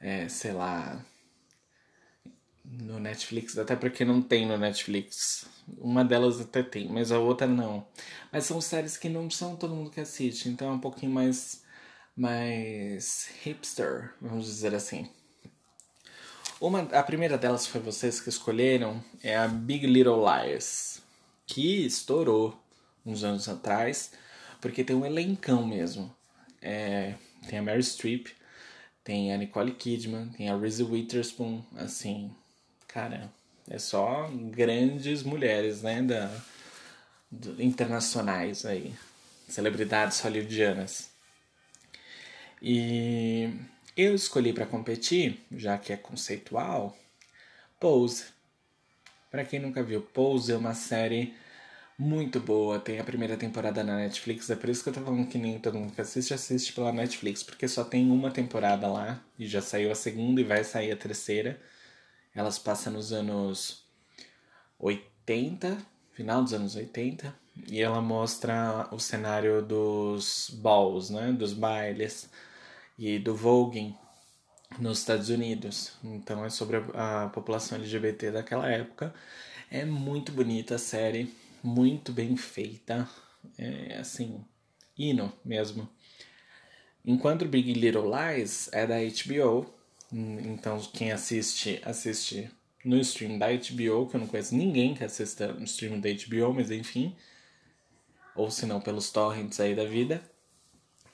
é, 0.01 0.27
sei 0.27 0.53
lá, 0.53 0.99
no 2.69 2.99
Netflix, 2.99 3.57
até 3.57 3.75
porque 3.75 4.03
não 4.03 4.21
tem 4.21 4.45
no 4.45 4.57
Netflix. 4.57 5.47
Uma 5.77 6.03
delas 6.03 6.41
até 6.41 6.61
tem, 6.61 6.89
mas 6.89 7.11
a 7.11 7.19
outra 7.19 7.47
não. 7.47 7.87
Mas 8.31 8.45
são 8.45 8.59
séries 8.59 8.97
que 8.97 9.07
não 9.09 9.29
são 9.29 9.55
todo 9.55 9.73
mundo 9.73 9.89
que 9.89 10.01
assiste, 10.01 10.49
então 10.49 10.69
é 10.69 10.71
um 10.73 10.79
pouquinho 10.79 11.11
mais 11.11 11.63
mais 12.15 13.29
hipster, 13.43 14.13
vamos 14.19 14.45
dizer 14.45 14.73
assim. 14.73 15.07
Uma, 16.59 16.81
a 16.81 17.03
primeira 17.03 17.37
delas 17.37 17.67
foi 17.67 17.79
vocês 17.79 18.19
que 18.19 18.29
escolheram, 18.29 19.03
é 19.21 19.37
a 19.37 19.47
Big 19.47 19.85
Little 19.85 20.23
Lies, 20.25 21.03
que 21.45 21.85
estourou 21.85 22.59
uns 23.05 23.23
anos 23.23 23.47
atrás, 23.47 24.11
porque 24.59 24.83
tem 24.83 24.95
um 24.95 25.05
elencão 25.05 25.65
mesmo. 25.65 26.13
É, 26.59 27.13
tem 27.47 27.59
a 27.59 27.61
Mary 27.61 27.83
Streep, 27.83 28.27
tem 29.03 29.31
a 29.31 29.37
Nicole 29.37 29.71
Kidman, 29.71 30.29
tem 30.29 30.49
a 30.49 30.57
Reese 30.57 30.83
Witherspoon, 30.83 31.63
assim, 31.75 32.35
cara, 32.97 33.31
é 33.69 33.77
só 33.77 34.27
grandes 34.49 35.21
mulheres, 35.21 35.83
né, 35.83 36.01
da, 36.01 36.35
do, 37.29 37.61
internacionais 37.61 38.65
aí, 38.65 38.91
celebridades 39.47 40.19
hollywoodianas. 40.21 41.11
E 42.59 43.53
eu 43.95 44.15
escolhi 44.15 44.51
para 44.51 44.65
competir, 44.65 45.39
já 45.51 45.77
que 45.77 45.93
é 45.93 45.95
conceitual, 45.95 46.97
Pose. 47.79 48.25
Para 49.29 49.45
quem 49.45 49.59
nunca 49.59 49.83
viu, 49.83 50.01
Pose 50.01 50.51
é 50.51 50.57
uma 50.57 50.73
série 50.73 51.35
muito 51.99 52.39
boa. 52.39 52.79
Tem 52.79 52.99
a 52.99 53.03
primeira 53.03 53.37
temporada 53.37 53.83
na 53.83 53.97
Netflix, 53.97 54.49
é 54.49 54.55
por 54.55 54.69
isso 54.69 54.81
que 54.81 54.89
eu 54.89 54.93
tô 54.93 55.01
falando 55.01 55.27
que 55.27 55.37
nem 55.37 55.59
todo 55.59 55.77
mundo 55.77 55.93
que 55.93 56.01
assiste, 56.01 56.33
assiste 56.33 56.73
pela 56.73 56.91
Netflix, 56.91 57.43
porque 57.43 57.67
só 57.67 57.83
tem 57.83 58.09
uma 58.09 58.31
temporada 58.31 58.87
lá 58.87 59.23
e 59.37 59.45
já 59.45 59.61
saiu 59.61 59.91
a 59.91 59.95
segunda 59.95 60.41
e 60.41 60.43
vai 60.43 60.63
sair 60.63 60.91
a 60.91 60.97
terceira. 60.97 61.61
Elas 62.37 62.59
passam 62.59 62.93
nos 62.93 63.11
anos 63.11 63.83
80, 64.77 65.75
final 66.13 66.43
dos 66.43 66.53
anos 66.53 66.75
80, 66.75 67.35
e 67.67 67.81
ela 67.81 67.99
mostra 67.99 68.87
o 68.91 68.99
cenário 68.99 69.59
dos 69.63 70.51
balls, 70.61 71.09
né, 71.09 71.31
dos 71.31 71.51
bailes 71.51 72.29
e 72.95 73.17
do 73.17 73.35
voguing 73.35 73.97
nos 74.77 74.99
Estados 74.99 75.29
Unidos. 75.29 75.93
Então 76.03 76.45
é 76.45 76.49
sobre 76.51 76.77
a, 76.93 77.23
a 77.23 77.29
população 77.29 77.79
LGBT 77.79 78.29
daquela 78.29 78.69
época. 78.69 79.11
É 79.71 79.83
muito 79.83 80.31
bonita 80.31 80.75
a 80.75 80.79
série, 80.79 81.35
muito 81.63 82.13
bem 82.13 82.37
feita, 82.37 83.09
é 83.57 83.97
assim, 83.97 84.45
hino 84.95 85.33
mesmo. 85.43 85.89
Enquanto 87.03 87.45
Big 87.45 87.73
Little 87.73 88.11
Lies 88.11 88.69
é 88.71 88.85
da 88.85 88.97
HBO, 88.97 89.75
então, 90.11 90.79
quem 90.93 91.11
assiste, 91.11 91.81
assiste 91.83 92.49
no 92.83 92.97
stream 92.99 93.37
da 93.37 93.47
HBO, 93.47 94.07
que 94.07 94.15
eu 94.15 94.19
não 94.19 94.27
conheço 94.27 94.55
ninguém 94.55 94.95
que 94.95 95.03
assista 95.03 95.51
no 95.51 95.65
stream 95.65 95.99
da 95.99 96.09
HBO, 96.09 96.53
mas 96.53 96.71
enfim. 96.71 97.15
Ou 98.35 98.49
se 98.49 98.65
não, 98.65 98.79
pelos 98.79 99.11
torrents 99.11 99.59
aí 99.59 99.75
da 99.75 99.83
vida. 99.83 100.21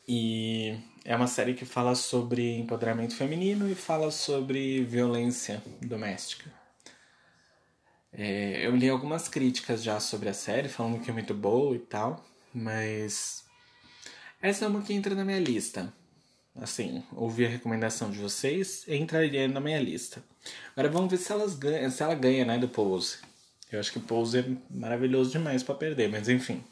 E 0.07 0.77
é 1.05 1.15
uma 1.15 1.27
série 1.27 1.53
que 1.53 1.65
fala 1.65 1.95
sobre 1.95 2.57
empoderamento 2.57 3.15
feminino 3.15 3.69
e 3.69 3.75
fala 3.75 4.12
sobre 4.12 4.83
violência 4.83 5.63
doméstica. 5.81 6.51
É, 8.12 8.67
eu 8.67 8.75
li 8.75 8.88
algumas 8.89 9.27
críticas 9.27 9.81
já 9.81 10.00
sobre 10.00 10.29
a 10.29 10.33
série, 10.33 10.69
falando 10.69 11.00
que 11.00 11.09
é 11.09 11.13
muito 11.13 11.33
boa 11.33 11.75
e 11.75 11.79
tal, 11.79 12.23
mas 12.53 13.43
essa 14.39 14.65
é 14.65 14.67
uma 14.67 14.83
que 14.83 14.93
entra 14.93 15.15
na 15.15 15.25
minha 15.25 15.39
lista 15.39 15.91
assim, 16.55 17.03
ouvir 17.13 17.48
a 17.48 17.50
recomendação 17.50 18.12
de 18.12 18.19
vocês, 18.19 18.86
entraria 18.88 19.48
na 19.48 19.60
minha 19.60 19.79
lista. 19.79 20.24
Agora 20.75 20.89
vamos 20.89 21.12
ver 21.12 21.17
se, 21.17 21.31
elas 21.31 21.55
ganham, 21.55 21.89
se 21.89 22.03
ela 22.03 22.15
ganha, 22.15 22.45
né, 22.45 22.57
do 22.57 22.67
Pose. 22.67 23.17
Eu 23.72 23.79
acho 23.79 23.91
que 23.91 23.98
o 23.98 24.01
Pose 24.01 24.39
é 24.39 24.45
maravilhoso 24.69 25.31
demais 25.31 25.63
para 25.63 25.75
perder, 25.75 26.10
mas 26.10 26.29
enfim. 26.29 26.63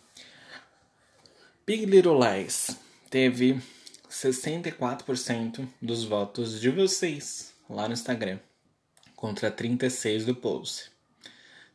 Big 1.66 1.86
Little 1.86 2.20
Lies 2.20 2.78
teve 3.10 3.62
64% 4.10 5.68
dos 5.82 6.04
votos 6.04 6.60
de 6.60 6.70
vocês 6.70 7.54
lá 7.70 7.88
no 7.88 7.94
Instagram, 7.94 8.40
contra 9.16 9.50
36 9.50 10.26
do 10.26 10.36
Pose. 10.36 10.92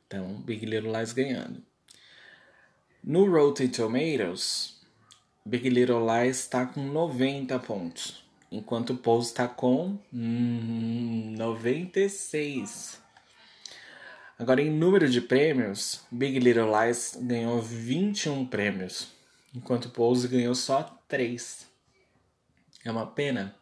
Então, 0.06 0.34
Big 0.42 0.64
Little 0.64 0.96
Lies 0.96 1.12
ganhando. 1.12 1.62
No 3.02 3.24
Rotten 3.30 3.68
Tomatoes, 3.68 4.75
Big 5.46 5.68
Little 5.68 6.04
Lies 6.04 6.40
está 6.40 6.66
com 6.66 6.82
90 6.82 7.56
pontos, 7.60 8.24
enquanto 8.50 8.90
o 8.90 8.96
Pose 8.96 9.28
está 9.28 9.46
com 9.46 9.96
hum, 10.12 11.36
96. 11.38 13.00
Agora, 14.36 14.60
em 14.60 14.72
número 14.72 15.08
de 15.08 15.20
prêmios, 15.20 16.00
Big 16.10 16.40
Little 16.40 16.68
Lies 16.76 17.16
ganhou 17.20 17.62
21 17.62 18.44
prêmios, 18.46 19.06
enquanto 19.54 19.84
o 19.84 19.90
Pose 19.90 20.26
ganhou 20.26 20.52
só 20.52 20.82
3. 21.06 21.64
É 22.84 22.90
uma 22.90 23.06
pena, 23.06 23.54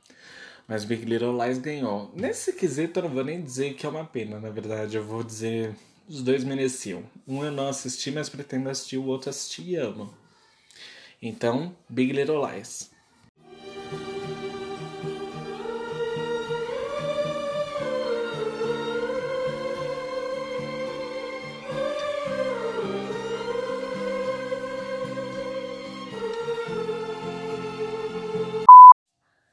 mas 0.66 0.86
Big 0.86 1.04
Little 1.04 1.36
Lies 1.38 1.58
ganhou. 1.58 2.10
Nesse 2.14 2.54
quesito, 2.54 2.98
eu 2.98 3.02
não 3.02 3.10
vou 3.10 3.24
nem 3.24 3.42
dizer 3.42 3.74
que 3.74 3.84
é 3.84 3.88
uma 3.90 4.06
pena, 4.06 4.40
na 4.40 4.48
verdade, 4.48 4.96
eu 4.96 5.04
vou 5.04 5.22
dizer 5.22 5.76
os 6.08 6.22
dois 6.22 6.44
mereciam. 6.44 7.02
Um 7.28 7.44
eu 7.44 7.52
não 7.52 7.68
assisti, 7.68 8.10
mas 8.10 8.30
pretendo 8.30 8.70
assistir, 8.70 8.96
o 8.96 9.04
outro 9.04 9.28
assisti 9.28 9.72
e 9.72 9.76
amo. 9.76 10.23
Então, 11.26 11.74
Big 11.88 12.12
Little 12.12 12.46
Lies. 12.46 12.90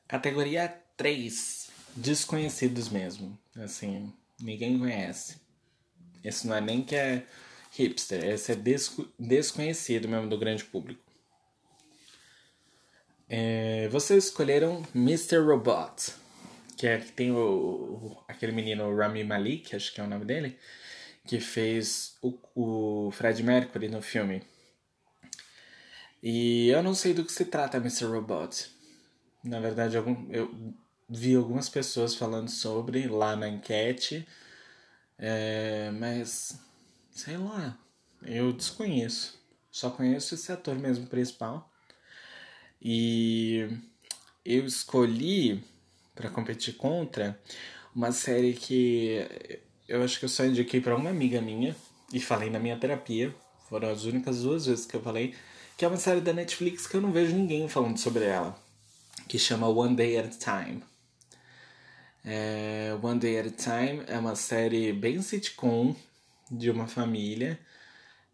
Categoria 0.09 0.67
3. 0.97 1.69
Desconhecidos 1.95 2.89
mesmo. 2.89 3.39
Assim, 3.55 4.11
ninguém 4.41 4.77
conhece. 4.77 5.37
Esse 6.21 6.45
não 6.47 6.55
é 6.57 6.59
nem 6.59 6.83
que 6.83 6.97
é 6.97 7.25
hipster, 7.71 8.25
esse 8.25 8.51
é 8.51 8.57
desconhecido 9.17 10.09
mesmo 10.09 10.27
do 10.27 10.37
grande 10.37 10.65
público. 10.65 11.10
É, 13.33 13.88
vocês 13.88 14.25
escolheram 14.25 14.85
Mr. 14.93 15.38
Robot, 15.38 16.13
que 16.75 16.85
é 16.85 16.97
que 17.00 17.13
tem 17.13 17.31
o, 17.31 18.21
aquele 18.27 18.51
menino 18.51 18.93
Rami 18.93 19.23
Malik, 19.23 19.73
acho 19.73 19.93
que 19.93 20.01
é 20.01 20.03
o 20.03 20.07
nome 20.07 20.25
dele, 20.25 20.59
que 21.25 21.39
fez 21.39 22.17
o, 22.21 22.38
o 22.53 23.09
Fred 23.11 23.41
Mercury 23.41 23.88
no 23.88 24.01
filme. 24.01 24.43
E 26.21 26.67
eu 26.67 26.83
não 26.83 26.93
sei 26.93 27.13
do 27.13 27.23
que 27.23 27.31
se 27.31 27.45
trata 27.45 27.77
Mr. 27.77 28.03
Robot. 28.03 28.69
Na 29.45 29.61
verdade, 29.61 29.95
algum, 29.95 30.29
eu 30.29 30.53
vi 31.07 31.33
algumas 31.33 31.69
pessoas 31.69 32.13
falando 32.13 32.50
sobre 32.50 33.07
lá 33.07 33.38
na 33.38 33.47
enquete, 33.47 34.27
é, 35.17 35.89
mas 35.91 36.59
sei 37.11 37.38
lá, 37.38 37.79
eu 38.23 38.51
desconheço. 38.51 39.39
Só 39.71 39.89
conheço 39.89 40.35
esse 40.35 40.51
ator 40.51 40.75
mesmo 40.75 41.07
principal. 41.07 41.70
E 42.81 43.67
eu 44.43 44.65
escolhi 44.65 45.63
para 46.15 46.29
competir 46.29 46.75
contra 46.75 47.39
uma 47.95 48.11
série 48.11 48.53
que 48.53 49.27
eu 49.88 50.03
acho 50.03 50.19
que 50.19 50.25
eu 50.25 50.29
só 50.29 50.45
indiquei 50.45 50.79
para 50.81 50.95
uma 50.95 51.09
amiga 51.09 51.41
minha 51.41 51.75
e 52.13 52.19
falei 52.19 52.50
na 52.50 52.59
minha 52.59 52.77
terapia. 52.77 53.33
Foram 53.69 53.89
as 53.89 54.05
únicas 54.05 54.41
duas 54.41 54.65
vezes 54.65 54.85
que 54.85 54.95
eu 54.95 55.01
falei. 55.01 55.35
Que 55.77 55.85
é 55.85 55.88
uma 55.88 55.97
série 55.97 56.21
da 56.21 56.33
Netflix 56.33 56.88
que 56.88 56.95
eu 56.95 57.01
não 57.01 57.11
vejo 57.11 57.35
ninguém 57.35 57.67
falando 57.67 57.97
sobre 57.97 58.25
ela. 58.25 58.57
Que 59.27 59.38
chama 59.38 59.67
One 59.67 59.95
Day 59.95 60.17
at 60.17 60.25
a 60.25 60.63
Time. 60.63 60.83
É, 62.23 62.97
One 63.01 63.19
Day 63.19 63.39
at 63.39 63.47
a 63.47 63.51
Time 63.51 64.03
é 64.07 64.17
uma 64.17 64.35
série 64.35 64.93
bem 64.93 65.21
sitcom 65.21 65.95
de 66.50 66.69
uma 66.69 66.88
família 66.88 67.59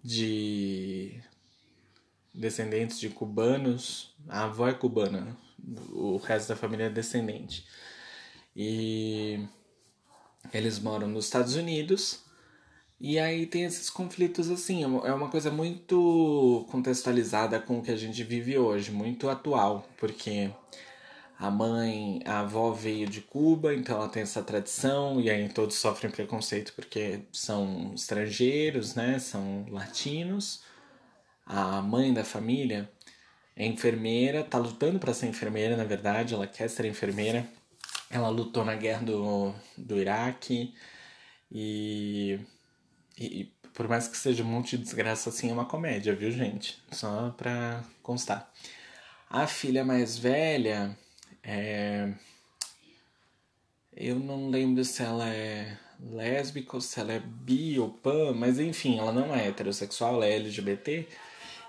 de 0.03 1.21
descendentes 2.37 2.99
de 2.99 3.09
cubanos. 3.09 4.15
A 4.27 4.45
avó 4.45 4.67
é 4.67 4.73
cubana, 4.73 5.35
o 5.91 6.17
resto 6.17 6.49
da 6.49 6.55
família 6.55 6.85
é 6.85 6.89
descendente. 6.89 7.65
E 8.55 9.39
eles 10.53 10.79
moram 10.79 11.07
nos 11.07 11.25
Estados 11.25 11.55
Unidos. 11.55 12.23
E 12.99 13.19
aí 13.19 13.45
tem 13.45 13.63
esses 13.63 13.89
conflitos 13.89 14.49
assim, 14.49 14.83
é 14.83 15.13
uma 15.13 15.29
coisa 15.29 15.51
muito 15.51 16.65
contextualizada 16.71 17.59
com 17.59 17.77
o 17.77 17.83
que 17.83 17.91
a 17.91 17.95
gente 17.95 18.23
vive 18.23 18.57
hoje, 18.57 18.91
muito 18.91 19.29
atual, 19.29 19.87
porque 19.97 20.49
a 21.37 21.51
mãe, 21.51 22.21
a 22.25 22.39
avó 22.39 22.71
veio 22.71 23.07
de 23.07 23.21
Cuba, 23.21 23.75
então 23.75 23.97
ela 23.97 24.09
tem 24.09 24.23
essa 24.23 24.41
tradição, 24.41 25.21
e 25.21 25.29
aí 25.29 25.47
todos 25.49 25.75
sofrem 25.75 26.11
preconceito 26.11 26.73
porque 26.73 27.21
são 27.31 27.93
estrangeiros, 27.93 28.95
né? 28.95 29.19
São 29.19 29.67
latinos. 29.69 30.63
A 31.47 31.81
mãe 31.81 32.13
da 32.13 32.25
família 32.25 32.89
é 33.55 33.65
enfermeira, 33.65 34.43
tá 34.43 34.57
lutando 34.57 34.99
para 34.99 35.13
ser 35.13 35.27
enfermeira, 35.27 35.77
na 35.77 35.85
verdade, 35.85 36.33
ela 36.33 36.45
quer 36.45 36.69
ser 36.69 36.85
enfermeira. 36.85 37.47
Ela 38.09 38.29
lutou 38.29 38.63
na 38.63 38.75
guerra 38.75 39.03
do, 39.03 39.53
do 39.77 39.97
Iraque 39.97 40.73
e, 41.51 42.39
e, 43.17 43.51
por 43.73 43.87
mais 43.87 44.07
que 44.07 44.17
seja 44.17 44.43
um 44.43 44.47
monte 44.47 44.77
de 44.77 44.83
desgraça 44.83 45.29
assim, 45.29 45.49
é 45.49 45.53
uma 45.53 45.65
comédia, 45.65 46.15
viu, 46.15 46.31
gente? 46.31 46.81
Só 46.91 47.31
pra 47.31 47.83
constar. 48.03 48.51
A 49.29 49.47
filha 49.47 49.83
mais 49.83 50.17
velha 50.17 50.97
é... 51.41 52.11
Eu 53.95 54.19
não 54.19 54.49
lembro 54.49 54.83
se 54.85 55.01
ela 55.01 55.27
é 55.27 55.77
lésbica 55.99 56.75
ou 56.75 56.81
se 56.81 56.99
ela 56.99 57.13
é 57.13 57.19
bi 57.19 57.79
ou 57.79 57.89
pan, 57.89 58.33
mas 58.33 58.59
enfim, 58.59 58.99
ela 58.99 59.11
não 59.11 59.33
é 59.33 59.47
heterossexual, 59.47 60.15
ela 60.15 60.25
é 60.27 60.35
LGBT 60.35 61.07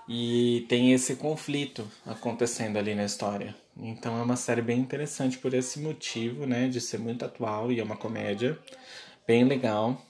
e 0.09 0.65
tem 0.69 0.93
esse 0.93 1.17
conflito 1.17 1.87
acontecendo 2.07 2.79
ali 2.79 2.95
na 2.95 3.05
história. 3.05 3.55
Então 3.77 4.19
é 4.19 4.23
uma 4.23 4.37
série 4.37 4.63
bem 4.63 4.81
interessante 4.81 5.39
por 5.39 5.53
esse 5.53 5.79
motivo, 5.79 6.47
né, 6.47 6.69
de 6.69 6.81
ser 6.81 6.99
muito 6.99 7.25
atual 7.25 7.71
e 7.71 7.79
é 7.79 7.85
uma 7.85 7.97
comédia 7.97 8.59
bem 9.27 9.45
legal. 9.45 10.03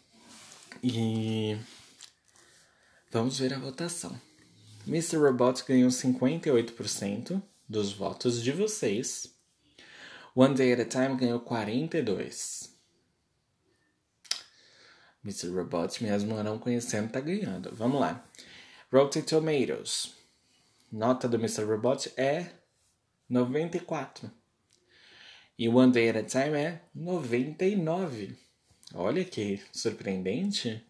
E 0.82 1.58
vamos 3.10 3.38
ver 3.38 3.52
a 3.52 3.58
votação. 3.58 4.18
Mr. 4.86 5.16
Robot 5.16 5.64
ganhou 5.66 5.90
58% 5.90 7.42
dos 7.68 7.92
votos 7.92 8.42
de 8.42 8.52
vocês. 8.52 9.34
One 10.34 10.54
Day 10.54 10.72
at 10.72 10.80
a 10.80 10.84
Time 10.84 11.16
ganhou 11.16 11.40
42. 11.40 12.72
Mr. 15.24 15.48
Robot, 15.48 16.02
mesmo 16.02 16.42
não 16.42 16.58
conhecendo, 16.58 17.10
tá 17.10 17.20
ganhando. 17.20 17.74
Vamos 17.74 18.00
lá. 18.00 18.24
Rotten 18.90 19.22
Tomatoes. 19.22 20.14
Nota 20.90 21.28
do 21.28 21.36
Mr. 21.36 21.64
Robot 21.64 22.10
é 22.16 22.46
94. 23.28 24.30
E 25.58 25.68
One 25.68 25.92
Day 25.92 26.08
at 26.08 26.16
a 26.16 26.22
Time 26.22 26.56
é 26.56 26.80
99. 26.94 28.34
Olha 28.94 29.24
que 29.24 29.60
surpreendente. 29.70 30.82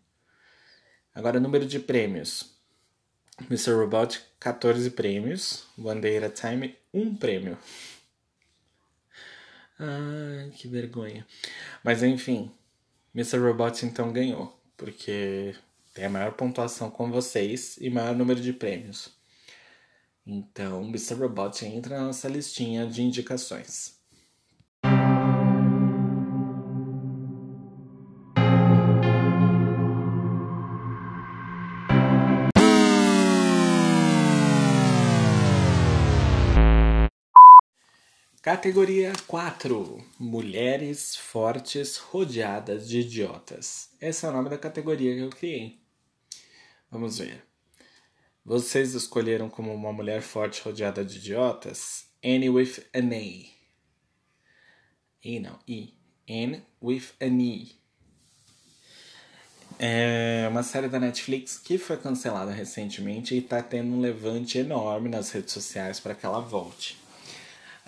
Agora, 1.13 1.41
número 1.41 1.67
de 1.67 1.81
prêmios. 1.81 2.57
Mr. 3.51 3.73
Robot, 3.73 4.21
14 4.39 4.91
prêmios. 4.91 5.67
One 5.77 6.01
Day 6.01 6.19
at 6.19 6.25
a 6.25 6.31
Time, 6.31 6.77
1 6.95 7.17
prêmio. 7.17 7.59
Ai, 9.77 10.51
que 10.51 10.69
vergonha. 10.69 11.27
Mas 11.83 12.05
enfim, 12.05 12.53
Mr. 13.13 13.39
Robot 13.39 13.85
então 13.85 14.13
ganhou, 14.13 14.57
porque 14.77 15.57
tem 15.99 16.07
a 16.07 16.11
maior 16.11 16.33
pontuação 16.35 16.93
com 16.93 17.11
vocês 17.11 17.77
e 17.81 17.91
maior 17.91 18.15
número 18.15 18.41
de 18.41 18.53
prêmios. 18.53 19.19
Então, 20.25 20.85
Mr. 20.85 21.15
Robot 21.15 21.67
entra 21.67 21.99
na 21.99 22.05
nossa 22.05 22.29
listinha 22.29 22.87
de 22.87 23.03
indicações. 23.03 23.99
Categoria 38.41 39.13
4: 39.27 39.99
Mulheres 40.17 41.17
fortes 41.17 41.97
rodeadas 41.97 42.89
de 42.89 43.01
idiotas. 43.01 43.91
Esse 44.01 44.25
é 44.25 44.29
o 44.29 44.33
nome 44.33 44.49
da 44.49 44.57
categoria 44.57 45.13
que 45.13 45.23
eu 45.23 45.31
criei. 45.31 45.78
Vamos 46.91 47.19
ver. 47.19 47.45
Vocês 48.45 48.95
escolheram 48.95 49.51
como 49.51 49.75
uma 49.75 49.93
mulher 49.93 50.23
forte 50.23 50.63
rodeada 50.63 51.05
de 51.05 51.19
idiotas 51.19 52.09
Annie 52.25 52.49
with 52.49 52.83
an 52.95 53.11
A. 53.13 53.59
E 55.23 55.41
não, 55.41 55.59
I. 55.69 55.95
Anne 56.29 56.63
with 56.83 57.05
an 57.21 57.41
E. 57.41 57.79
É 59.79 60.49
uma 60.51 60.63
série 60.63 60.89
da 60.89 60.99
Netflix 60.99 61.59
que 61.59 61.79
foi 61.79 61.97
cancelada 61.97 62.51
recentemente 62.51 63.35
e 63.35 63.39
está 63.39 63.63
tendo 63.63 63.93
um 63.93 64.01
levante 64.01 64.59
enorme 64.59 65.09
nas 65.09 65.31
redes 65.31 65.53
sociais 65.53 66.01
para 66.01 66.15
que 66.15 66.27
ela 66.27 66.41
volte. 66.41 66.99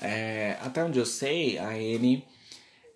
É, 0.00 0.56
até 0.60 0.84
onde 0.84 0.98
eu 0.98 1.06
sei, 1.06 1.58
a 1.58 1.70
Anne, 1.70 2.24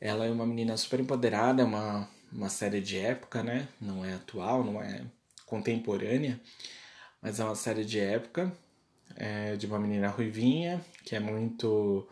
ela 0.01 0.27
é 0.27 0.31
uma 0.31 0.47
menina 0.47 0.77
super 0.77 1.01
empoderada, 1.01 1.63
é 1.63 1.65
uma, 1.65 2.09
uma 2.31 2.49
série 2.49 2.81
de 2.81 2.99
época, 2.99 3.43
né? 3.43 3.67
Não 3.81 4.05
é 4.05 4.15
atual, 4.15 4.63
não 4.63 4.81
é 4.83 5.03
contemporânea, 5.47 6.41
mas 7.21 7.41
é 7.41 7.45
uma 7.45 7.55
série 7.55 7.85
de 7.85 7.99
época, 8.01 8.53
é, 9.17 9.57
de 9.57 9.67
uma 9.67 9.79
menina 9.79 10.09
ruivinha, 10.09 10.85
que 11.05 11.15
é 11.15 11.21
muito 11.21 12.09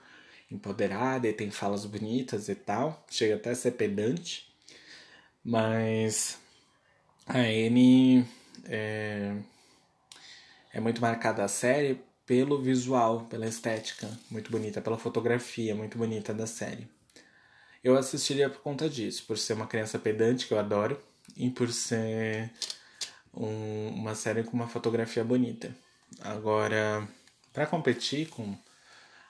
empoderada 0.50 1.26
e 1.26 1.32
tem 1.32 1.50
falas 1.50 1.84
bonitas 1.86 2.48
e 2.48 2.54
tal, 2.54 3.04
chega 3.10 3.36
até 3.36 3.50
a 3.50 3.54
ser 3.54 3.72
pedante, 3.72 4.52
mas 5.44 6.38
a 7.26 7.38
Anne 7.38 8.26
é, 8.66 9.36
é 10.72 10.80
muito 10.80 11.00
marcada 11.00 11.44
a 11.44 11.48
série 11.48 12.00
pelo 12.26 12.62
visual, 12.62 13.26
pela 13.26 13.46
estética 13.46 14.08
muito 14.30 14.50
bonita, 14.50 14.80
pela 14.80 14.98
fotografia 14.98 15.74
muito 15.74 15.98
bonita 15.98 16.32
da 16.32 16.46
série. 16.46 16.88
Eu 17.82 17.96
assistiria 17.96 18.48
por 18.48 18.60
conta 18.60 18.88
disso, 18.88 19.24
por 19.26 19.36
ser 19.36 19.54
uma 19.54 19.66
criança 19.66 19.98
pedante 19.98 20.46
que 20.46 20.54
eu 20.54 20.58
adoro 20.58 21.00
e 21.36 21.50
por 21.50 21.72
ser 21.72 22.50
um, 23.34 23.88
uma 23.88 24.14
série 24.14 24.44
com 24.44 24.52
uma 24.52 24.68
fotografia 24.68 25.24
bonita. 25.24 25.74
Agora, 26.20 27.06
para 27.52 27.66
competir 27.66 28.28
com 28.28 28.56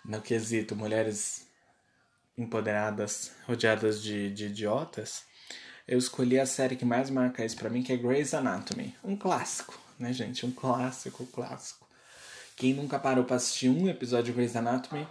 no 0.04 0.20
quesito 0.20 0.74
mulheres 0.74 1.46
empoderadas, 2.36 3.32
rodeadas 3.46 4.02
de, 4.02 4.30
de 4.30 4.46
idiotas, 4.46 5.24
eu 5.86 5.98
escolhi 5.98 6.38
a 6.38 6.46
série 6.46 6.76
que 6.76 6.84
mais 6.84 7.10
marca 7.10 7.44
isso 7.44 7.56
para 7.56 7.70
mim, 7.70 7.82
que 7.82 7.92
é 7.92 7.96
Grey's 7.96 8.34
Anatomy, 8.34 8.94
um 9.04 9.16
clássico, 9.16 9.78
né, 9.98 10.12
gente, 10.12 10.44
um 10.46 10.50
clássico, 10.50 11.26
clássico. 11.26 11.86
Quem 12.56 12.74
nunca 12.74 12.98
parou 12.98 13.24
pra 13.24 13.36
assistir 13.36 13.68
um 13.68 13.88
episódio 13.88 14.26
de 14.26 14.32
Grey's 14.32 14.56
Anatomy 14.56 15.06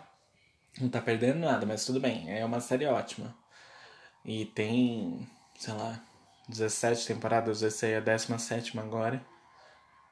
não 0.79 0.89
tá 0.89 1.01
perdendo 1.01 1.39
nada, 1.39 1.65
mas 1.65 1.85
tudo 1.85 1.99
bem, 1.99 2.31
é 2.31 2.45
uma 2.45 2.61
série 2.61 2.85
ótima. 2.85 3.35
E 4.23 4.45
tem, 4.45 5.27
sei 5.57 5.73
lá, 5.73 5.99
17 6.51 7.07
temporadas, 7.07 7.63
essa 7.63 7.85
aí 7.85 7.93
é 7.93 7.97
a 7.97 8.01
17 8.01 8.77
agora. 8.77 9.25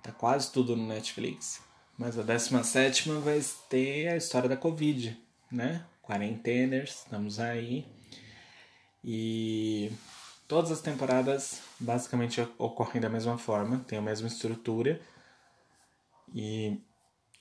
Tá 0.02 0.12
quase 0.12 0.52
tudo 0.52 0.75
no 0.75 0.88
Netflix. 0.88 1.62
Mas 1.97 2.17
a 2.17 2.23
17 2.23 3.12
vai 3.19 3.41
ter 3.69 4.08
a 4.08 4.15
história 4.15 4.47
da 4.47 4.56
Covid, 4.56 5.19
né? 5.52 5.86
Quarenteners, 6.02 7.04
estamos 7.04 7.39
aí. 7.39 7.86
E 9.04 9.91
todas 10.47 10.71
as 10.71 10.82
temporadas 10.82 11.62
basicamente 11.80 12.41
ocorrem 12.58 13.02
da 13.02 13.10
mesma 13.10 13.38
forma, 13.38 13.80
tem 13.86 13.99
a 13.99 14.02
mesma 14.02 14.28
estrutura. 14.28 15.02
E 16.34 16.80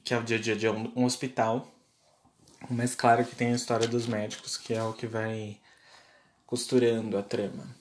que 0.02 0.12
é 0.12 0.18
o 0.18 0.24
dia 0.24 0.38
a 0.38 0.40
dia 0.40 0.56
de 0.56 0.68
um 0.68 1.04
hospital. 1.04 1.68
Mas 2.68 2.96
claro 2.96 3.24
que 3.24 3.36
tem 3.36 3.52
a 3.52 3.56
história 3.56 3.86
dos 3.86 4.06
médicos, 4.06 4.56
que 4.56 4.74
é 4.74 4.82
o 4.82 4.92
que 4.92 5.06
vai 5.06 5.56
costurando 6.44 7.16
a 7.16 7.22
trama. 7.22 7.77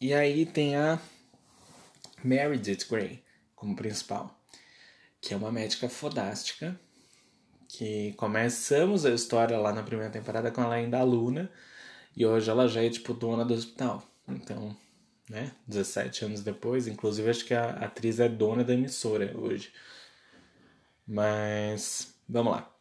E 0.00 0.14
aí 0.14 0.46
tem 0.46 0.76
a 0.76 0.98
Meredith 2.24 2.86
Grey 2.88 3.22
como 3.54 3.76
principal, 3.76 4.34
que 5.20 5.34
é 5.34 5.36
uma 5.36 5.52
médica 5.52 5.90
fodástica, 5.90 6.80
que 7.68 8.14
começamos 8.14 9.04
a 9.04 9.10
história 9.10 9.58
lá 9.58 9.74
na 9.74 9.82
primeira 9.82 10.10
temporada 10.10 10.50
com 10.50 10.62
ela 10.62 10.76
ainda 10.76 10.98
aluna, 10.98 11.52
e 12.16 12.24
hoje 12.24 12.48
ela 12.48 12.66
já 12.66 12.82
é 12.82 12.88
tipo 12.88 13.12
dona 13.12 13.44
do 13.44 13.52
hospital. 13.52 14.02
Então, 14.26 14.74
né, 15.28 15.52
17 15.66 16.24
anos 16.24 16.40
depois, 16.40 16.86
inclusive 16.86 17.28
acho 17.28 17.44
que 17.44 17.52
a 17.52 17.68
atriz 17.68 18.18
é 18.20 18.28
dona 18.28 18.64
da 18.64 18.72
emissora 18.72 19.36
hoje. 19.36 19.70
Mas, 21.06 22.14
vamos 22.26 22.52
lá. 22.52 22.74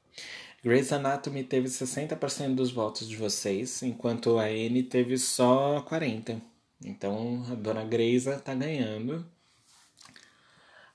Grey's 0.63 0.93
Anatomy 0.93 1.43
teve 1.43 1.67
60% 1.67 2.55
dos 2.55 2.71
votos 2.71 3.09
de 3.09 3.17
vocês, 3.17 3.83
enquanto 3.83 4.39
a 4.39 4.45
Anne 4.45 4.83
teve 4.83 5.17
só 5.17 5.81
40%. 5.81 6.41
Então 6.83 7.45
a 7.51 7.55
dona 7.55 7.83
Greysa 7.85 8.39
tá 8.39 8.53
ganhando. 8.55 9.25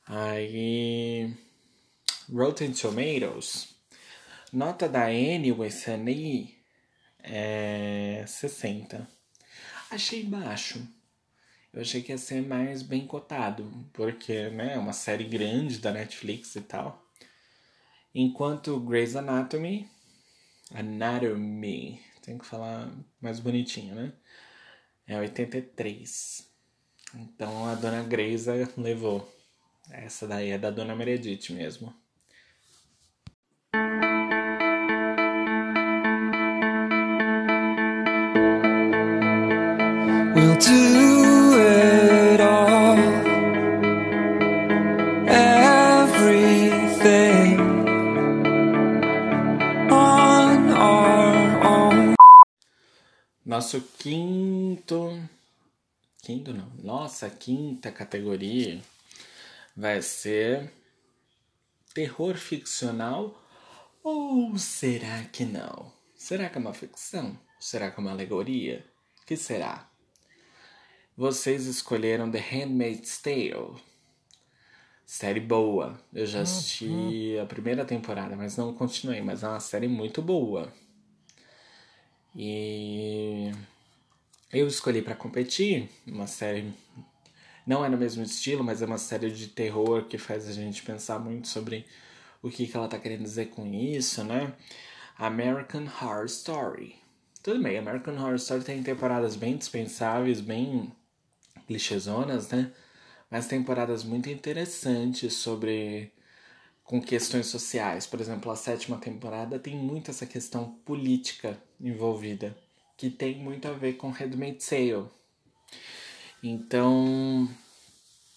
Aí. 0.06 1.34
Rotten 2.32 2.72
Tomatoes. 2.72 3.74
Nota 4.52 4.88
da 4.88 5.12
E 5.12 6.56
é 7.22 8.24
60. 8.26 9.08
Achei 9.90 10.22
baixo. 10.22 10.86
Eu 11.72 11.80
achei 11.80 12.02
que 12.02 12.12
ia 12.12 12.18
ser 12.18 12.40
mais 12.40 12.82
bem 12.82 13.06
cotado, 13.06 13.68
porque 13.92 14.48
né, 14.50 14.74
é 14.74 14.78
uma 14.78 14.92
série 14.92 15.24
grande 15.24 15.78
da 15.78 15.90
Netflix 15.90 16.54
e 16.54 16.60
tal. 16.60 17.04
Enquanto 18.14 18.78
Grey's 18.78 19.16
Anatomy, 19.16 19.88
Anatomy, 20.72 22.00
tem 22.22 22.38
que 22.38 22.46
falar 22.46 22.92
mais 23.20 23.40
bonitinho, 23.40 23.94
né? 23.94 24.12
É 25.06 25.18
83. 25.18 26.48
Então 27.14 27.66
a 27.66 27.74
dona 27.74 28.02
Grey's 28.02 28.46
levou. 28.76 29.30
Essa 29.90 30.26
daí 30.26 30.50
é 30.50 30.58
da 30.58 30.70
dona 30.70 30.96
Meredith 30.96 31.52
mesmo. 31.52 31.94
Nosso 53.54 53.80
quinto. 54.00 55.16
Quinto 56.20 56.52
não. 56.52 56.68
Nossa 56.82 57.30
quinta 57.30 57.92
categoria 57.92 58.82
vai 59.76 60.02
ser 60.02 60.72
terror 61.94 62.34
ficcional 62.34 63.40
ou 64.02 64.58
será 64.58 65.22
que 65.26 65.44
não? 65.44 65.92
Será 66.16 66.48
que 66.50 66.58
é 66.58 66.60
uma 66.60 66.74
ficção? 66.74 67.38
Será 67.60 67.92
que 67.92 68.00
é 68.00 68.02
uma 68.02 68.10
alegoria? 68.10 68.84
que 69.24 69.36
será? 69.36 69.88
Vocês 71.16 71.66
escolheram 71.66 72.28
The 72.28 72.40
Handmaid's 72.40 73.18
Tale. 73.22 73.80
Série 75.06 75.38
boa. 75.38 75.96
Eu 76.12 76.26
já 76.26 76.40
assisti 76.40 76.86
uhum. 77.36 77.42
a 77.42 77.46
primeira 77.46 77.84
temporada, 77.84 78.34
mas 78.34 78.56
não 78.56 78.74
continuei. 78.74 79.22
Mas 79.22 79.44
é 79.44 79.48
uma 79.48 79.60
série 79.60 79.86
muito 79.86 80.20
boa. 80.20 80.72
E 82.34 83.52
eu 84.52 84.66
escolhi 84.66 85.02
para 85.02 85.14
competir 85.14 85.88
uma 86.06 86.26
série. 86.26 86.72
Não 87.66 87.84
é 87.84 87.88
no 87.88 87.96
mesmo 87.96 88.22
estilo, 88.22 88.62
mas 88.62 88.82
é 88.82 88.86
uma 88.86 88.98
série 88.98 89.30
de 89.30 89.48
terror 89.48 90.04
que 90.04 90.18
faz 90.18 90.48
a 90.48 90.52
gente 90.52 90.82
pensar 90.82 91.18
muito 91.18 91.48
sobre 91.48 91.86
o 92.42 92.50
que, 92.50 92.66
que 92.66 92.76
ela 92.76 92.88
tá 92.88 92.98
querendo 92.98 93.22
dizer 93.22 93.46
com 93.46 93.66
isso, 93.72 94.22
né? 94.24 94.52
American 95.16 95.84
Horror 95.84 96.26
Story. 96.26 96.96
Tudo 97.42 97.62
bem, 97.62 97.78
American 97.78 98.14
Horror 98.16 98.34
Story 98.34 98.64
tem 98.64 98.82
temporadas 98.82 99.36
bem 99.36 99.56
dispensáveis, 99.56 100.40
bem 100.40 100.92
clichêzonas, 101.66 102.48
né? 102.50 102.72
Mas 103.30 103.46
temporadas 103.46 104.04
muito 104.04 104.28
interessantes 104.28 105.34
sobre 105.34 106.12
com 106.84 107.00
questões 107.00 107.46
sociais. 107.46 108.06
Por 108.06 108.20
exemplo, 108.20 108.50
a 108.52 108.56
sétima 108.56 108.98
temporada 108.98 109.58
tem 109.58 109.74
muito 109.74 110.10
essa 110.10 110.26
questão 110.26 110.70
política 110.84 111.58
envolvida, 111.84 112.56
que 112.96 113.10
tem 113.10 113.38
muito 113.38 113.68
a 113.68 113.72
ver 113.72 113.94
com 113.94 114.10
Handmaid's 114.10 114.66
Tale. 114.66 115.06
Então, 116.42 117.48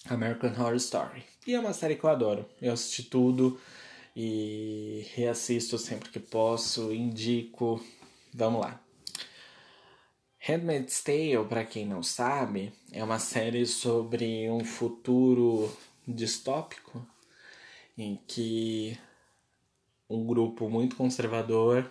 American 0.10 0.52
Horror 0.52 0.76
Story. 0.76 1.24
E 1.46 1.54
é 1.54 1.60
uma 1.60 1.74
série 1.74 1.96
que 1.96 2.04
eu 2.04 2.10
adoro. 2.10 2.46
Eu 2.62 2.74
assisti 2.74 3.04
tudo 3.04 3.60
e 4.16 5.06
reassisto 5.14 5.78
sempre 5.78 6.10
que 6.10 6.20
posso, 6.20 6.94
indico. 6.94 7.84
Vamos 8.34 8.62
lá. 8.62 8.82
Handmaid's 10.40 11.02
Tale, 11.04 11.46
para 11.48 11.66
quem 11.66 11.86
não 11.86 12.04
sabe, 12.04 12.74
é 12.92 13.04
uma 13.04 13.20
série 13.20 13.66
sobre 13.66 14.50
um 14.50 14.64
futuro 14.64 15.72
distópico 16.08 17.06
em 17.98 18.20
que 18.28 18.98
um 20.10 20.26
grupo 20.26 20.70
muito 20.70 20.96
conservador 20.96 21.90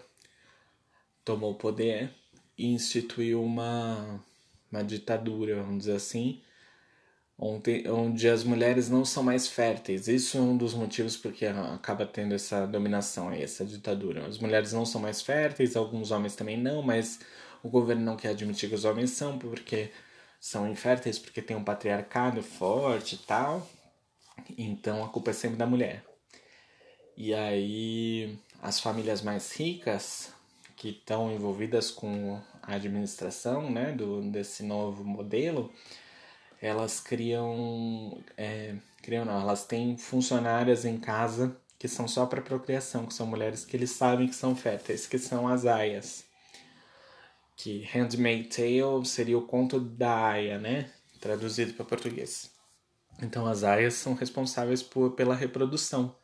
tomou 1.27 1.51
o 1.51 1.57
poder 1.57 2.15
e 2.57 2.69
instituiu 2.69 3.43
uma, 3.43 4.25
uma 4.71 4.85
ditadura, 4.85 5.57
vamos 5.57 5.81
dizer 5.81 5.97
assim, 5.97 6.41
onde, 7.37 7.85
onde 7.91 8.29
as 8.29 8.45
mulheres 8.45 8.89
não 8.89 9.05
são 9.05 9.25
mais 9.25 9.49
férteis. 9.49 10.07
Isso 10.07 10.39
é 10.39 10.41
um 10.41 10.57
dos 10.57 10.73
motivos 10.73 11.17
porque 11.17 11.45
acaba 11.45 12.07
tendo 12.07 12.33
essa 12.33 12.65
dominação 12.65 13.33
essa 13.33 13.65
ditadura. 13.65 14.25
As 14.25 14.39
mulheres 14.39 14.73
não 14.73 14.87
são 14.87 15.01
mais 15.01 15.21
férteis, 15.21 15.77
alguns 15.77 16.12
homens 16.12 16.37
também 16.37 16.57
não, 16.57 16.81
mas 16.81 17.19
o 17.62 17.69
governo 17.69 18.05
não 18.05 18.17
quer 18.17 18.29
admitir 18.31 18.69
que 18.69 18.77
os 18.77 18.85
homens 18.85 19.11
são 19.11 19.37
porque 19.37 19.91
são 20.41 20.71
inférteis, 20.71 21.19
porque 21.19 21.43
tem 21.43 21.57
um 21.57 21.65
patriarcado 21.65 22.41
forte 22.41 23.17
e 23.17 23.19
tal. 23.19 23.69
Então 24.57 25.05
a 25.05 25.09
culpa 25.09 25.31
é 25.31 25.35
sempre 25.35 25.57
da 25.57 25.67
mulher. 25.67 26.05
E 27.17 27.35
aí 27.35 28.39
as 28.62 28.79
famílias 28.79 29.23
mais 29.23 29.53
ricas 29.53 30.36
que 30.92 31.01
estão 31.01 31.33
envolvidas 31.33 31.90
com 31.90 32.40
a 32.62 32.75
administração 32.75 33.70
né, 33.70 33.92
do, 33.92 34.22
desse 34.31 34.62
novo 34.62 35.05
modelo, 35.05 35.72
elas 36.61 37.01
criam, 37.01 38.22
é, 38.37 38.77
criam 39.03 39.25
não, 39.25 39.40
elas 39.40 39.66
têm 39.66 39.96
funcionárias 39.99 40.85
em 40.85 40.99
casa 40.99 41.57
que 41.79 41.88
são 41.88 42.07
só 42.07 42.25
para 42.25 42.40
procriação, 42.40 43.07
que 43.07 43.14
são 43.14 43.27
mulheres 43.27 43.64
que 43.64 43.77
eles 43.77 43.90
sabem 43.90 44.29
que 44.29 44.35
são 44.35 44.55
férteis, 44.55 45.07
que 45.07 45.18
são 45.18 45.49
as 45.49 45.66
aias 45.66 46.25
que 47.57 47.88
Handmaid's 47.92 48.55
Tale 48.55 49.05
seria 49.07 49.38
o 49.38 49.46
conto 49.46 49.81
da 49.81 50.29
Aya, 50.29 50.59
né? 50.59 50.90
Traduzido 51.20 51.72
para 51.72 51.87
português. 51.87 52.51
Então 53.20 53.46
as 53.46 53.64
aias 53.64 53.94
são 53.94 54.14
responsáveis 54.14 54.83
por, 54.83 55.12
pela 55.12 55.35
reprodução. 55.35 56.14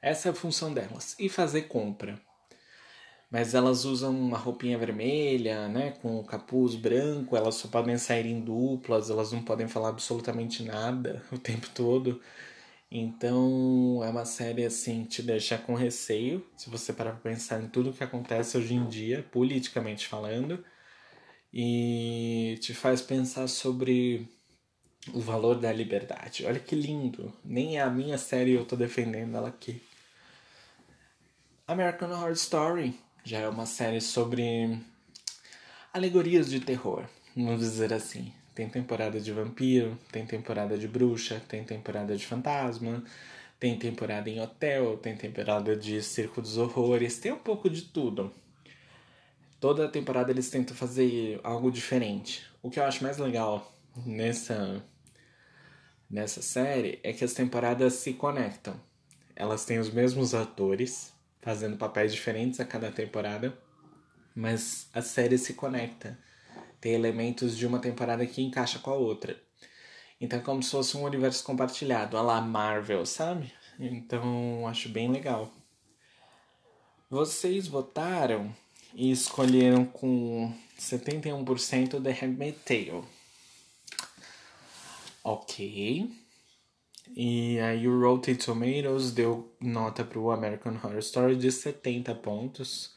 Essa 0.00 0.28
é 0.28 0.30
a 0.30 0.34
função 0.34 0.72
delas. 0.72 1.16
E 1.18 1.28
fazer 1.28 1.62
compra. 1.62 2.20
Mas 3.30 3.54
elas 3.54 3.84
usam 3.84 4.18
uma 4.18 4.38
roupinha 4.38 4.78
vermelha, 4.78 5.68
né? 5.68 5.92
Com 6.00 6.18
o 6.18 6.24
capuz 6.24 6.74
branco, 6.74 7.36
elas 7.36 7.56
só 7.56 7.68
podem 7.68 7.98
sair 7.98 8.26
em 8.26 8.40
duplas, 8.40 9.10
elas 9.10 9.32
não 9.32 9.42
podem 9.42 9.68
falar 9.68 9.90
absolutamente 9.90 10.62
nada 10.62 11.22
o 11.30 11.38
tempo 11.38 11.68
todo. 11.74 12.20
Então 12.90 14.00
é 14.02 14.08
uma 14.08 14.24
série 14.24 14.64
assim 14.64 15.04
te 15.04 15.22
deixa 15.22 15.58
com 15.58 15.74
receio, 15.74 16.46
se 16.56 16.70
você 16.70 16.92
parar 16.92 17.12
pra 17.12 17.30
pensar 17.32 17.62
em 17.62 17.68
tudo 17.68 17.92
que 17.92 18.02
acontece 18.02 18.56
hoje 18.56 18.74
em 18.74 18.86
dia, 18.88 19.26
politicamente 19.30 20.08
falando, 20.08 20.64
e 21.52 22.58
te 22.62 22.74
faz 22.74 23.02
pensar 23.02 23.46
sobre 23.48 24.28
o 25.12 25.20
valor 25.20 25.56
da 25.58 25.72
liberdade. 25.72 26.46
Olha 26.46 26.60
que 26.60 26.74
lindo! 26.74 27.32
Nem 27.44 27.78
a 27.80 27.90
minha 27.90 28.18
série 28.18 28.52
eu 28.52 28.64
tô 28.64 28.76
defendendo 28.76 29.36
ela 29.36 29.48
aqui. 29.48 29.82
American 31.66 32.10
Horror 32.10 32.32
Story 32.32 32.98
já 33.24 33.38
é 33.38 33.48
uma 33.48 33.66
série 33.66 34.00
sobre 34.00 34.78
alegorias 35.92 36.48
de 36.48 36.60
terror, 36.60 37.04
vamos 37.36 37.60
dizer 37.60 37.92
assim. 37.92 38.32
Tem 38.54 38.68
temporada 38.68 39.20
de 39.20 39.32
vampiro, 39.32 39.96
tem 40.10 40.26
temporada 40.26 40.76
de 40.76 40.88
bruxa, 40.88 41.40
tem 41.48 41.62
temporada 41.62 42.16
de 42.16 42.26
fantasma, 42.26 43.04
tem 43.60 43.78
temporada 43.78 44.28
em 44.28 44.40
hotel, 44.40 44.96
tem 44.96 45.16
temporada 45.16 45.76
de 45.76 46.02
circo 46.02 46.42
dos 46.42 46.56
horrores, 46.56 47.18
tem 47.18 47.32
um 47.32 47.38
pouco 47.38 47.70
de 47.70 47.82
tudo. 47.82 48.32
Toda 49.60 49.88
temporada 49.88 50.30
eles 50.30 50.50
tentam 50.50 50.76
fazer 50.76 51.40
algo 51.42 51.70
diferente. 51.70 52.44
O 52.62 52.70
que 52.70 52.78
eu 52.80 52.84
acho 52.84 53.02
mais 53.02 53.18
legal 53.18 53.72
nessa 54.06 54.84
nessa 56.10 56.40
série 56.40 56.98
é 57.02 57.12
que 57.12 57.24
as 57.24 57.34
temporadas 57.34 57.94
se 57.94 58.14
conectam. 58.14 58.80
Elas 59.36 59.64
têm 59.64 59.78
os 59.78 59.90
mesmos 59.90 60.34
atores 60.34 61.12
fazendo 61.40 61.76
papéis 61.76 62.12
diferentes 62.12 62.60
a 62.60 62.64
cada 62.64 62.90
temporada, 62.90 63.56
mas 64.34 64.88
a 64.92 65.02
série 65.02 65.38
se 65.38 65.54
conecta 65.54 66.18
tem 66.80 66.92
elementos 66.92 67.56
de 67.56 67.66
uma 67.66 67.78
temporada 67.78 68.26
que 68.26 68.42
encaixa 68.42 68.78
com 68.78 68.90
a 68.90 68.94
outra. 68.94 69.40
Então 70.20 70.38
é 70.38 70.42
como 70.42 70.62
se 70.62 70.70
fosse 70.70 70.96
um 70.96 71.04
universo 71.04 71.44
compartilhado, 71.44 72.16
a 72.16 72.22
la 72.22 72.40
Marvel, 72.40 73.04
sabe? 73.06 73.52
Então 73.78 74.66
acho 74.66 74.88
bem 74.88 75.10
legal. 75.10 75.52
Vocês 77.10 77.66
votaram 77.66 78.54
e 78.94 79.10
escolheram 79.10 79.84
com 79.84 80.52
71% 80.78 82.02
The 82.02 82.10
Handmaid's 82.12 82.62
Tale. 82.64 83.04
Ok. 85.22 86.10
E 87.14 87.58
aí 87.60 87.88
o 87.88 88.00
Rotten 88.00 88.36
Tomatoes 88.36 89.12
deu 89.12 89.52
nota 89.60 90.04
para 90.04 90.18
o 90.18 90.30
American 90.30 90.74
Horror 90.74 90.98
Story 90.98 91.36
de 91.36 91.50
70 91.50 92.14
pontos, 92.16 92.94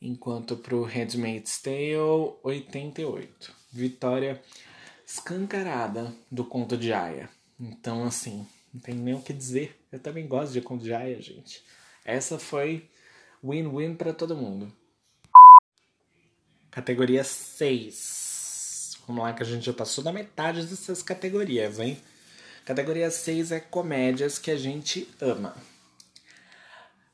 enquanto 0.00 0.56
para 0.56 0.74
o 0.74 0.84
Handmaid's 0.84 1.60
Tale 1.60 1.96
88. 2.42 3.52
Vitória 3.72 4.42
escancarada 5.06 6.14
do 6.30 6.44
conto 6.44 6.76
de 6.76 6.92
Aya. 6.92 7.28
Então 7.58 8.04
assim, 8.04 8.46
não 8.72 8.80
tem 8.80 8.94
nem 8.94 9.14
o 9.14 9.22
que 9.22 9.32
dizer. 9.32 9.78
Eu 9.90 9.98
também 9.98 10.26
gosto 10.26 10.52
de 10.52 10.60
conto 10.60 10.84
de 10.84 10.92
Aya, 10.92 11.20
gente. 11.20 11.64
Essa 12.04 12.38
foi 12.38 12.88
win-win 13.42 13.94
para 13.94 14.12
todo 14.12 14.36
mundo. 14.36 14.72
Categoria 16.70 17.24
6. 17.24 18.98
Vamos 19.06 19.24
lá 19.24 19.32
que 19.32 19.42
a 19.42 19.46
gente 19.46 19.64
já 19.64 19.72
passou 19.72 20.04
da 20.04 20.12
metade 20.12 20.64
dessas 20.64 21.02
categorias, 21.02 21.80
hein? 21.80 21.98
Categoria 22.70 23.10
6 23.10 23.50
é 23.50 23.58
comédias 23.58 24.38
que 24.38 24.48
a 24.48 24.56
gente 24.56 25.12
ama. 25.20 25.56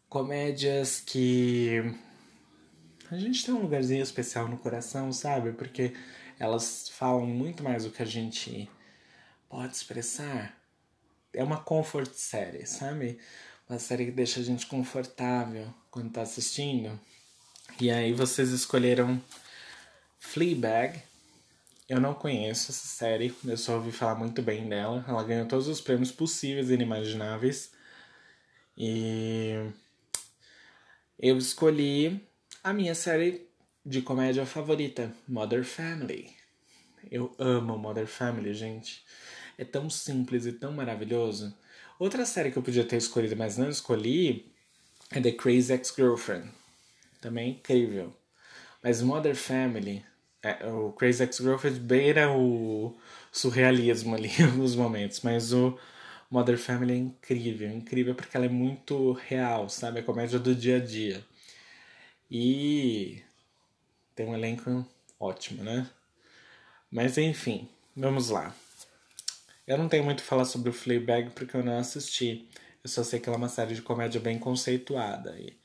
Comédias 0.07 1.01
que 1.01 1.81
a 3.11 3.17
gente 3.17 3.43
tem 3.43 3.55
um 3.55 3.63
lugarzinho 3.63 4.03
especial 4.03 4.49
no 4.49 4.59
coração, 4.59 5.11
sabe? 5.15 5.53
Porque 5.53 5.95
elas 6.39 6.91
falam 6.91 7.27
muito 7.27 7.63
mais 7.63 7.85
do 7.85 7.91
que 7.91 8.03
a 8.03 8.07
gente 8.07 8.69
pode 9.49 9.75
expressar. 9.75 10.55
É 11.33 11.43
uma 11.43 11.63
comfort 11.63 12.13
série, 12.13 12.67
sabe? 12.67 13.19
Uma 13.67 13.79
série 13.79 14.05
que 14.05 14.13
deixa 14.13 14.41
a 14.41 14.43
gente 14.43 14.67
confortável 14.67 15.73
quando 15.91 16.13
tá 16.13 16.21
assistindo. 16.21 17.01
E 17.81 17.91
aí 17.91 18.13
vocês 18.13 18.51
escolheram 18.51 19.19
Fleabag, 20.19 21.03
eu 21.89 22.01
não 22.01 22.15
conheço 22.15 22.73
essa 22.73 22.87
série, 22.87 23.35
eu 23.45 23.57
só 23.57 23.75
ouvi 23.77 23.93
falar 23.93 24.17
muito 24.17 24.43
bem 24.43 24.69
dela. 24.69 25.05
Ela 25.07 25.23
ganhou 25.23 25.47
todos 25.47 25.69
os 25.69 25.81
prêmios 25.81 26.11
possíveis 26.11 26.71
e 26.71 26.75
inimagináveis. 26.75 27.73
E 28.77 29.55
eu 31.19 31.39
escolhi 31.39 32.21
a 32.63 32.73
minha 32.73 32.95
série 32.95 33.49
de 33.85 34.03
comédia 34.03 34.45
favorita, 34.45 35.15
Mother 35.29 35.65
Family. 35.65 36.35
Eu 37.09 37.33
amo 37.39 37.79
Mother 37.79 38.07
Family, 38.09 38.53
gente. 38.53 39.05
É 39.57 39.65
tão 39.65 39.89
simples 39.89 40.45
e 40.45 40.53
tão 40.53 40.73
maravilhoso. 40.73 41.57
Outra 41.99 42.27
série 42.27 42.51
que 42.51 42.59
eu 42.59 42.63
podia 42.63 42.85
ter 42.85 42.97
escolhido, 42.97 43.37
mas 43.37 43.57
não 43.57 43.71
escolhi, 43.71 44.53
é 45.11 45.21
The 45.21 45.33
Crazy 45.33 45.73
Ex-Girlfriend. 45.73 46.51
Também 47.21 47.47
é 47.47 47.51
incrível. 47.53 48.15
Mas 48.83 49.01
Mother 49.01 49.37
Family 49.37 50.05
é, 50.47 50.67
o 50.67 50.93
Crazy 50.93 51.23
Ex-Girlfriend 51.23 51.81
beira 51.81 52.31
o 52.31 52.97
surrealismo 53.33 54.15
ali 54.15 54.31
em 54.39 54.45
alguns 54.45 54.75
momentos, 54.75 55.21
mas 55.23 55.53
o 55.53 55.79
Mother 56.31 56.59
Family 56.59 56.95
é 56.95 56.97
incrível, 56.97 57.71
incrível 57.71 58.15
porque 58.15 58.37
ela 58.37 58.47
é 58.47 58.49
muito 58.49 59.13
real, 59.13 59.69
sabe? 59.69 60.01
É 60.01 60.03
comédia 60.03 60.39
do 60.39 60.55
dia 60.55 60.77
a 60.77 60.81
dia. 60.81 61.25
E 62.31 63.23
tem 64.15 64.27
um 64.27 64.35
elenco 64.35 64.87
ótimo, 65.21 65.63
né? 65.63 65.89
Mas 66.91 67.19
enfim, 67.19 67.69
vamos 67.95 68.31
lá. 68.31 68.55
Eu 69.67 69.77
não 69.79 69.89
tenho 69.89 70.05
muito 70.05 70.21
a 70.21 70.25
falar 70.25 70.45
sobre 70.45 70.71
o 70.71 70.73
Fleabag 70.73 71.31
porque 71.31 71.57
eu 71.57 71.65
não 71.65 71.79
assisti. 71.79 72.49
Eu 72.83 72.89
só 72.91 73.03
sei 73.03 73.19
que 73.21 73.29
ela 73.29 73.37
é 73.37 73.39
uma 73.39 73.49
série 73.49 73.75
de 73.75 73.83
comédia 73.83 74.21
bem 74.21 74.39
conceituada. 74.39 75.37
E 75.39 75.57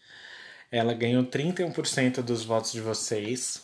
ela 0.72 0.94
ganhou 0.94 1.24
31% 1.24 2.22
dos 2.22 2.44
votos 2.44 2.72
de 2.72 2.82
vocês. 2.82 3.62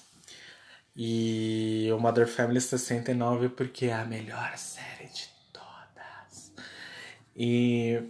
E 0.99 1.89
o 1.95 1.99
Mother 1.99 2.27
Family 2.27 2.59
69 2.59 3.49
porque 3.49 3.85
é 3.85 3.93
a 3.93 4.03
melhor 4.03 4.57
série 4.57 5.07
de 5.09 5.29
todas. 5.53 6.51
E 7.35 8.01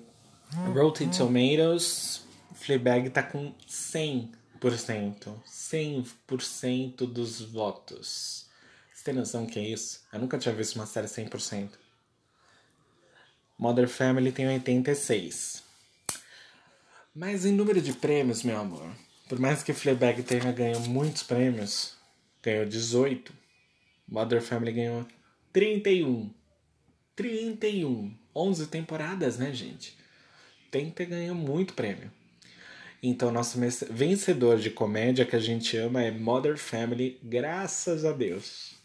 Rotten 0.74 1.10
Tomatoes, 1.10 2.22
Fleabag 2.56 3.10
tá 3.10 3.22
com 3.22 3.54
100%. 3.70 4.32
100% 5.46 6.96
dos 7.12 7.42
votos. 7.42 8.48
Você 8.94 9.04
tem 9.04 9.14
noção 9.14 9.46
que 9.46 9.60
é 9.60 9.64
isso? 9.64 10.08
Eu 10.14 10.20
nunca 10.20 10.38
tinha 10.38 10.56
visto 10.56 10.78
uma 10.78 10.86
série 10.86 11.08
100%. 11.08 11.72
Mother 13.60 13.90
Family 13.90 14.32
tem 14.32 14.48
86. 14.48 15.62
Mas 17.14 17.46
em 17.46 17.52
número 17.52 17.82
de 17.82 17.92
prêmios, 17.92 18.44
meu 18.44 18.58
amor, 18.58 18.90
por 19.28 19.40
mais 19.40 19.62
que 19.62 19.74
Fleabag 19.74 20.24
tenha 20.24 20.54
ganho 20.54 20.80
muitos 20.82 21.24
prêmios, 21.24 21.97
ganhou 22.48 22.66
18. 22.66 23.34
Mother 24.08 24.42
Family 24.42 24.72
ganhou 24.72 25.06
31. 25.52 26.34
31. 27.14 28.18
11 28.34 28.68
temporadas, 28.68 29.38
né, 29.38 29.54
gente? 29.54 29.98
Tem 30.72 30.90
que 30.90 31.06
ganhar 31.06 31.34
muito 31.34 31.74
prêmio. 31.74 32.10
Então, 33.04 33.32
nosso 33.32 33.60
vencedor 33.92 34.58
de 34.58 34.70
comédia 34.70 35.26
que 35.26 35.36
a 35.36 35.40
gente 35.40 35.76
ama 35.76 36.02
é 36.02 36.10
Mother 36.10 36.58
Family, 36.58 37.20
graças 37.22 38.06
a 38.06 38.14
Deus. 38.14 38.76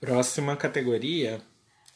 Próxima 0.00 0.56
categoria 0.56 1.42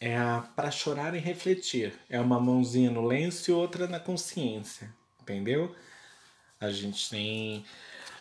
é 0.01 0.17
a 0.17 0.41
para 0.57 0.71
chorar 0.71 1.15
e 1.15 1.19
refletir. 1.19 1.93
É 2.09 2.19
uma 2.19 2.41
mãozinha 2.41 2.91
no 2.91 3.07
lenço 3.07 3.51
e 3.51 3.55
outra 3.55 3.87
na 3.87 4.01
consciência, 4.01 4.93
entendeu? 5.21 5.75
A 6.59 6.71
gente 6.71 7.11
tem. 7.11 7.65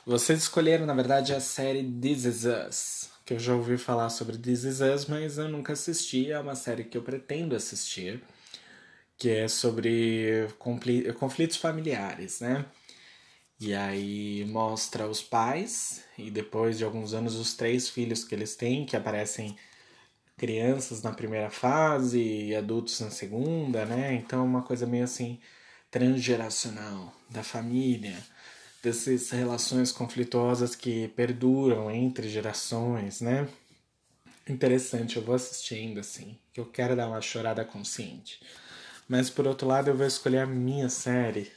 Vocês 0.06 0.40
escolheram, 0.40 0.86
na 0.86 0.94
verdade, 0.94 1.34
a 1.34 1.40
série 1.40 1.84
This 1.84 2.26
Is 2.26 2.46
Us, 2.46 3.10
que 3.26 3.34
eu 3.34 3.40
já 3.40 3.54
ouvi 3.56 3.78
falar 3.78 4.10
sobre 4.10 4.38
This 4.38 4.64
Is 4.64 4.82
Us, 4.82 5.06
mas 5.06 5.38
eu 5.38 5.48
nunca 5.48 5.74
assisti. 5.74 6.32
É 6.32 6.40
uma 6.40 6.56
série 6.56 6.84
que 6.84 6.98
eu 6.98 7.04
pretendo 7.04 7.56
assistir, 7.56 8.22
que 9.18 9.30
é 9.30 9.48
sobre 9.48 10.48
conflitos 11.18 11.58
familiares, 11.58 12.42
né? 12.42 12.66
E 13.60 13.74
aí 13.74 14.46
mostra 14.46 15.08
os 15.08 15.22
pais 15.22 16.04
e 16.18 16.32
depois 16.32 16.78
de 16.78 16.86
alguns 16.86 17.14
anos 17.14 17.36
os 17.36 17.54
três 17.54 17.90
filhos 17.90 18.24
que 18.24 18.34
eles 18.34 18.56
têm, 18.56 18.86
que 18.86 18.96
aparecem 18.96 19.58
crianças 20.40 21.04
na 21.04 21.12
primeira 21.12 21.50
fase 21.50 22.20
e 22.20 22.56
adultos 22.56 23.00
na 23.02 23.12
segunda, 23.12 23.86
né? 23.86 24.14
Então, 24.14 24.46
uma 24.46 24.64
coisa 24.64 24.88
meio 24.88 25.04
assim 25.04 25.40
transgeracional 25.92 27.14
da 27.30 27.44
família, 27.44 28.18
dessas 28.82 29.30
relações 29.32 29.92
conflituosas 29.92 30.76
que 30.76 31.10
perduram 31.10 31.92
entre 31.92 32.30
gerações, 32.30 33.20
né? 33.22 33.48
Interessante, 34.48 35.18
eu 35.18 35.24
vou 35.24 35.36
assistindo 35.36 36.00
assim, 36.00 36.38
que 36.54 36.60
eu 36.60 36.66
quero 36.66 36.96
dar 36.96 37.08
uma 37.08 37.22
chorada 37.22 37.66
consciente. 37.66 38.40
Mas 39.08 39.30
por 39.30 39.46
outro 39.46 39.68
lado, 39.68 39.90
eu 39.90 39.98
vou 39.98 40.08
escolher 40.08 40.40
a 40.40 40.48
minha 40.48 40.90
série. 40.90 41.52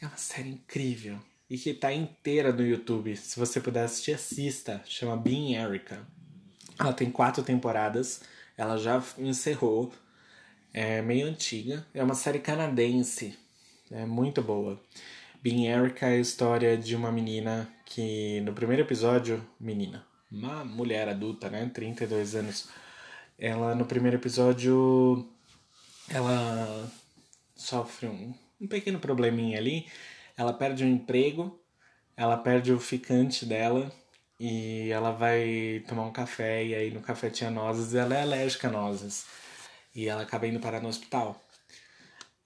É 0.00 0.06
uma 0.06 0.16
série 0.16 0.50
incrível 0.50 1.18
e 1.48 1.58
que 1.58 1.74
tá 1.74 1.92
inteira 1.92 2.52
no 2.52 2.64
YouTube. 2.64 3.16
Se 3.16 3.38
você 3.38 3.60
puder 3.60 3.84
assistir, 3.84 4.12
assista. 4.12 4.80
Chama 4.86 5.16
Being 5.16 5.56
Erica. 5.56 6.06
Ela 6.80 6.94
tem 6.94 7.10
quatro 7.10 7.42
temporadas, 7.42 8.22
ela 8.56 8.78
já 8.78 9.02
encerrou, 9.18 9.92
é 10.72 11.02
meio 11.02 11.26
antiga, 11.26 11.86
é 11.92 12.02
uma 12.02 12.14
série 12.14 12.38
canadense, 12.38 13.38
é 13.90 14.06
muito 14.06 14.40
boa. 14.40 14.80
Being 15.42 15.66
Erica 15.66 16.06
é 16.06 16.14
a 16.14 16.18
história 16.18 16.78
de 16.78 16.96
uma 16.96 17.12
menina 17.12 17.68
que 17.84 18.40
no 18.40 18.54
primeiro 18.54 18.82
episódio, 18.82 19.46
menina, 19.60 20.06
uma 20.32 20.64
mulher 20.64 21.06
adulta, 21.06 21.50
né, 21.50 21.70
32 21.72 22.34
anos, 22.34 22.70
ela 23.38 23.74
no 23.74 23.84
primeiro 23.84 24.16
episódio 24.16 25.28
ela 26.08 26.90
sofre 27.54 28.06
um, 28.06 28.32
um 28.58 28.66
pequeno 28.66 28.98
probleminha 28.98 29.58
ali, 29.58 29.86
ela 30.34 30.54
perde 30.54 30.82
o 30.82 30.86
um 30.86 30.90
emprego, 30.90 31.60
ela 32.16 32.38
perde 32.38 32.72
o 32.72 32.80
ficante 32.80 33.44
dela 33.44 33.92
e 34.40 34.90
ela 34.90 35.10
vai 35.10 35.84
tomar 35.86 36.06
um 36.06 36.12
café 36.12 36.64
e 36.64 36.74
aí 36.74 36.90
no 36.90 37.02
café 37.02 37.28
tinha 37.28 37.50
nozes 37.50 37.92
e 37.92 37.98
ela 37.98 38.16
é 38.16 38.22
alérgica 38.22 38.68
a 38.68 38.70
nozes. 38.70 39.26
E 39.94 40.08
ela 40.08 40.22
acaba 40.22 40.46
indo 40.46 40.58
parar 40.58 40.80
no 40.80 40.88
hospital. 40.88 41.38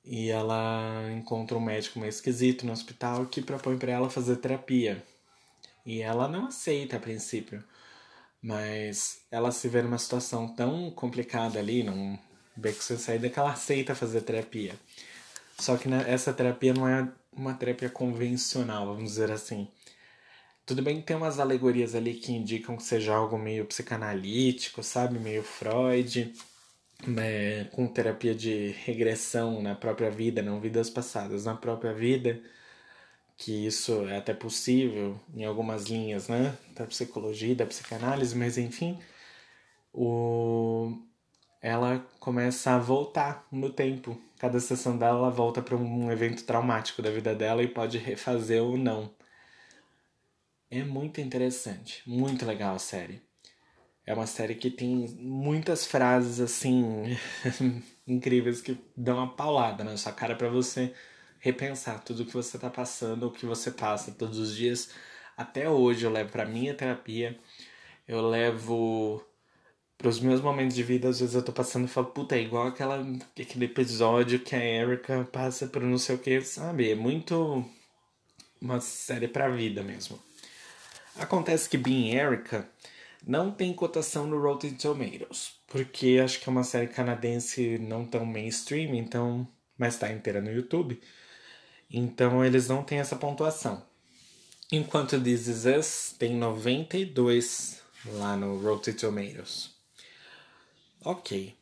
E 0.05 0.29
ela 0.29 1.09
encontra 1.13 1.57
um 1.57 1.61
médico 1.61 2.01
meio 2.01 2.11
esquisito 2.11 2.67
no 2.67 2.73
hospital 2.73 3.27
que 3.27 3.41
propõe 3.41 3.79
para 3.79 3.93
ela 3.93 4.11
fazer 4.11 4.37
terapia. 4.39 5.05
E 5.87 6.03
ela 6.03 6.27
não 6.27 6.47
aceita 6.47 6.97
a 6.97 7.01
princípio. 7.01 7.63
Mas 8.43 9.21
ela 9.31 9.53
se 9.53 9.69
vê 9.69 9.81
numa 9.81 9.99
situação 9.99 10.49
tão 10.49 10.91
complicada 10.91 11.61
ali, 11.61 11.85
num 11.85 12.19
beco 12.57 12.83
sem 12.83 12.99
saída, 12.99 13.31
que 13.31 13.39
ela 13.39 13.53
aceita 13.53 13.95
fazer 13.95 14.23
terapia. 14.23 14.75
Só 15.61 15.77
que 15.77 15.89
né, 15.89 16.05
essa 16.09 16.33
terapia 16.33 16.75
não 16.75 16.89
é 16.89 17.09
uma 17.33 17.55
terapia 17.55 17.89
convencional, 17.89 18.87
vamos 18.87 19.11
dizer 19.11 19.31
assim. 19.31 19.69
Tudo 20.67 20.83
bem 20.83 20.97
que 21.01 21.07
tem 21.07 21.17
umas 21.17 21.39
alegorias 21.39 21.95
ali 21.95 22.15
que 22.15 22.33
indicam 22.33 22.77
que 22.77 22.83
seja 22.83 23.15
algo 23.15 23.39
meio 23.39 23.67
psicanalítico, 23.67 24.83
sabe? 24.83 25.19
Meio 25.19 25.43
Freud, 25.43 26.33
né? 27.07 27.65
com 27.67 27.87
terapia 27.87 28.35
de 28.35 28.69
regressão 28.85 29.63
na 29.63 29.75
própria 29.75 30.11
vida, 30.11 30.43
não 30.43 30.61
vidas 30.61 30.91
passadas, 30.91 31.45
na 31.45 31.55
própria 31.55 31.93
vida, 31.93 32.41
que 33.37 33.67
isso 33.67 34.07
é 34.09 34.17
até 34.19 34.35
possível 34.35 35.21
em 35.35 35.45
algumas 35.45 35.85
linhas, 35.87 36.29
né? 36.29 36.57
Da 36.75 36.87
psicologia, 36.87 37.55
da 37.55 37.67
psicanálise, 37.67 38.37
mas 38.37 38.59
enfim, 38.59 38.99
o... 39.93 40.99
ela 41.63 42.01
começa 42.21 42.73
a 42.73 42.79
voltar 42.79 43.47
no 43.53 43.71
tempo. 43.71 44.21
Cada 44.39 44.61
sessão 44.61 44.99
dela 44.99 45.19
ela 45.19 45.31
volta 45.31 45.63
para 45.63 45.77
um 45.77 46.11
evento 46.13 46.45
traumático 46.45 47.03
da 47.03 47.11
vida 47.11 47.35
dela 47.35 47.63
e 47.63 47.69
pode 47.69 47.99
refazer 47.99 48.63
ou 48.63 48.77
não. 48.77 49.11
É 50.71 50.83
muito 50.83 51.21
interessante, 51.21 52.03
muito 52.07 52.45
legal 52.45 52.75
a 52.75 52.79
série. 52.79 53.23
É 54.07 54.13
uma 54.13 54.27
série 54.27 54.55
que 54.55 54.71
tem 54.71 55.09
muitas 55.19 55.87
frases 55.87 56.41
assim 56.41 57.17
incríveis 58.07 58.61
que 58.61 58.79
dão 58.97 59.17
uma 59.19 59.35
paulada 59.35 59.83
na 59.85 59.97
sua 59.97 60.13
cara 60.13 60.37
para 60.37 60.49
você 60.49 60.93
repensar 61.41 62.03
tudo 62.03 62.25
que 62.27 62.33
você 62.33 62.59
tá 62.59 62.69
passando, 62.71 63.27
o 63.27 63.31
que 63.31 63.47
você 63.47 63.71
passa 63.71 64.13
todos 64.13 64.39
os 64.39 64.55
dias. 64.55 64.91
Até 65.37 65.69
hoje 65.69 66.05
eu 66.05 66.11
levo 66.11 66.31
para 66.31 66.45
minha 66.47 66.75
terapia, 66.75 67.39
eu 68.09 68.29
levo 68.29 69.25
para 69.99 70.09
os 70.09 70.21
meus 70.21 70.41
momentos 70.41 70.75
de 70.77 70.83
vida, 70.83 71.09
às 71.09 71.21
vezes 71.21 71.35
eu 71.35 71.45
tô 71.45 71.53
passando 71.53 71.87
e 71.87 71.89
falo, 71.89 72.09
puta, 72.09 72.37
é 72.37 72.43
igual 72.43 72.67
aquela, 72.67 73.01
aquele 73.41 73.67
episódio 73.67 74.41
que 74.41 74.55
a 74.55 74.65
Erika 74.65 75.25
passa 75.33 75.67
por 75.67 75.83
não 75.83 75.99
sei 75.99 76.17
o 76.17 76.19
que, 76.19 76.41
sabe? 76.43 76.91
É 76.91 76.95
muito 76.95 77.65
uma 78.61 78.81
série 78.81 79.29
pra 79.29 79.49
vida 79.49 79.83
mesmo. 79.83 80.19
Acontece 81.17 81.69
que 81.69 81.79
Being 81.79 82.13
Erica 82.15 82.69
não 83.27 83.51
tem 83.51 83.73
cotação 83.73 84.27
no 84.27 84.41
Rotten 84.41 84.75
Tomatoes, 84.75 85.55
porque 85.67 86.21
acho 86.23 86.41
que 86.41 86.49
é 86.49 86.53
uma 86.53 86.65
série 86.65 86.89
canadense 86.89 87.79
não 87.79 88.05
tão 88.05 88.27
mainstream, 88.27 88.95
então, 88.95 89.49
mas 89.79 89.95
está 89.95 90.13
inteira 90.13 90.41
no 90.41 90.51
YouTube. 90.51 91.01
Então 91.91 92.45
eles 92.45 92.69
não 92.69 92.83
têm 92.83 92.99
essa 92.99 93.17
pontuação. 93.17 93.83
Enquanto 94.73 95.21
This 95.21 95.47
Is 95.47 95.65
Us 95.65 96.15
tem 96.19 96.35
92 96.37 97.81
lá 98.07 98.37
no 98.37 98.59
Rotten 98.59 98.95
Tomatoes. 98.95 99.71
Ok. 101.05 101.57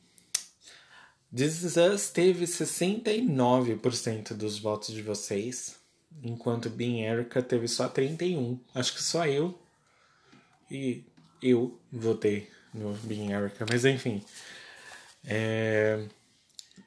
This 1.34 1.62
Is 1.62 1.76
Us 1.76 2.08
teve 2.08 2.46
69% 2.46 4.34
dos 4.34 4.58
votos 4.58 4.94
de 4.94 5.02
vocês 5.02 5.81
enquanto 6.22 6.70
Being 6.70 7.02
Erica 7.02 7.42
teve 7.42 7.66
só 7.68 7.88
31. 7.88 8.58
Acho 8.74 8.94
que 8.94 9.02
só 9.02 9.26
eu 9.26 9.58
e 10.70 11.04
eu 11.42 11.78
votei 11.90 12.48
no 12.72 12.94
Being 12.94 13.32
Erica, 13.32 13.66
mas 13.68 13.84
enfim. 13.84 14.24
É... 15.24 16.06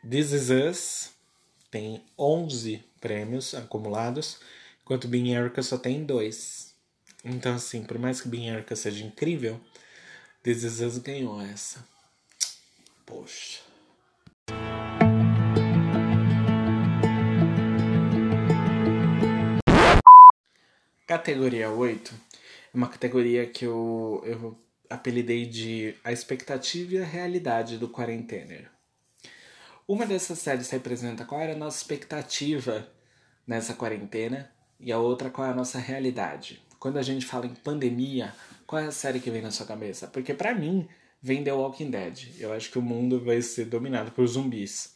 This 0.07 0.31
Is 0.31 0.49
Us 0.49 1.11
tem 1.69 2.03
11 2.17 2.83
prêmios 3.01 3.53
acumulados, 3.53 4.39
enquanto 4.81 5.07
Being 5.07 5.33
Erica 5.33 5.61
só 5.61 5.77
tem 5.77 6.05
2. 6.05 6.73
Então, 7.23 7.55
assim, 7.55 7.83
por 7.83 7.97
mais 7.97 8.21
que 8.21 8.29
Being 8.29 8.49
Erica 8.49 8.75
seja 8.75 9.03
incrível, 9.03 9.59
This 10.43 10.63
Is 10.63 10.79
Us 10.79 10.97
ganhou 10.99 11.41
essa. 11.41 11.85
Poxa. 13.05 13.64
Categoria 21.07 21.69
8 21.69 22.15
é 22.73 22.77
uma 22.77 22.89
categoria 22.89 23.45
que 23.45 23.63
eu, 23.63 24.23
eu 24.25 24.59
apelidei 24.89 25.45
de 25.45 25.93
A 26.03 26.11
Expectativa 26.11 26.95
e 26.95 26.97
a 26.97 27.05
Realidade 27.05 27.77
do 27.77 27.87
Quarentener. 27.87 28.71
Uma 29.87 30.07
dessas 30.07 30.39
séries 30.39 30.67
representa 30.71 31.23
qual 31.23 31.39
era 31.39 31.53
a 31.53 31.57
nossa 31.57 31.77
expectativa 31.77 32.91
nessa 33.45 33.75
quarentena 33.75 34.51
e 34.79 34.91
a 34.91 34.97
outra 34.97 35.29
qual 35.29 35.47
é 35.47 35.51
a 35.51 35.55
nossa 35.55 35.77
realidade. 35.77 36.59
Quando 36.79 36.97
a 36.97 37.03
gente 37.03 37.23
fala 37.23 37.45
em 37.45 37.53
pandemia, 37.53 38.33
qual 38.65 38.81
é 38.81 38.87
a 38.87 38.91
série 38.91 39.19
que 39.19 39.29
vem 39.29 39.43
na 39.43 39.51
sua 39.51 39.67
cabeça? 39.67 40.07
Porque 40.07 40.33
para 40.33 40.55
mim 40.55 40.87
vem 41.21 41.43
The 41.43 41.53
Walking 41.53 41.91
Dead. 41.91 42.29
Eu 42.39 42.51
acho 42.51 42.71
que 42.71 42.79
o 42.79 42.81
mundo 42.81 43.23
vai 43.23 43.43
ser 43.43 43.65
dominado 43.65 44.09
por 44.09 44.25
zumbis. 44.25 44.95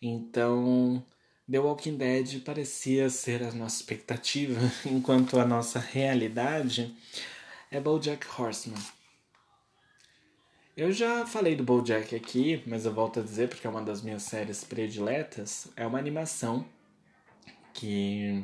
Então, 0.00 1.04
The 1.52 1.58
Walking 1.58 1.98
Dead 1.98 2.40
parecia 2.40 3.10
ser 3.10 3.42
a 3.42 3.52
nossa 3.52 3.76
expectativa, 3.76 4.58
enquanto 4.90 5.38
a 5.38 5.44
nossa 5.44 5.78
realidade 5.78 6.96
é 7.70 7.78
BoJack 7.78 8.26
Horseman. 8.40 8.80
Eu 10.74 10.90
já 10.92 11.26
falei 11.26 11.54
do 11.54 11.62
BoJack 11.62 12.16
aqui, 12.16 12.62
mas 12.66 12.86
eu 12.86 12.94
volto 12.94 13.20
a 13.20 13.22
dizer 13.22 13.50
porque 13.50 13.66
é 13.66 13.70
uma 13.70 13.82
das 13.82 14.00
minhas 14.00 14.22
séries 14.22 14.64
prediletas. 14.64 15.68
É 15.76 15.86
uma 15.86 15.98
animação 15.98 16.64
que 17.74 18.42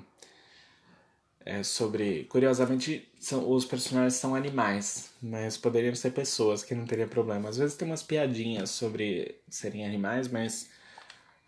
é 1.46 1.62
sobre, 1.62 2.24
curiosamente, 2.24 3.08
são, 3.18 3.50
os 3.50 3.64
personagens 3.64 4.16
são 4.16 4.34
animais, 4.34 5.14
mas 5.22 5.56
poderiam 5.56 5.94
ser 5.94 6.10
pessoas 6.10 6.62
que 6.62 6.74
não 6.74 6.84
teria 6.84 7.06
problema. 7.06 7.48
Às 7.48 7.56
vezes 7.56 7.74
tem 7.74 7.88
umas 7.88 8.02
piadinhas 8.02 8.68
sobre 8.68 9.40
serem 9.48 9.86
animais, 9.86 10.28
mas 10.28 10.68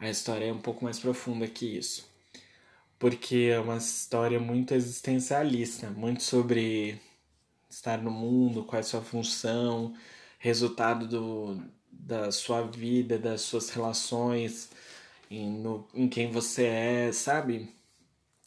a 0.01 0.09
história 0.09 0.47
é 0.47 0.53
um 0.53 0.61
pouco 0.61 0.85
mais 0.85 0.99
profunda 0.99 1.47
que 1.47 1.67
isso. 1.67 2.09
Porque 2.99 3.51
é 3.53 3.61
uma 3.61 3.77
história 3.77 4.41
muito 4.41 4.75
existencialista, 4.75 5.91
muito 5.91 6.23
sobre 6.23 7.01
estar 7.69 7.99
no 8.03 8.11
mundo, 8.11 8.65
qual 8.65 8.79
é 8.79 8.81
a 8.81 8.83
sua 8.83 9.03
função, 9.03 9.95
resultado 10.39 11.07
do, 11.07 11.63
da 11.91 12.33
sua 12.33 12.63
vida, 12.63 13.19
das 13.19 13.43
suas 13.43 13.71
relações, 13.71 14.71
em, 15.31 15.51
no, 15.51 15.87
em 15.95 16.09
quem 16.09 16.31
você 16.31 16.65
é, 16.65 17.13
sabe? 17.13 17.73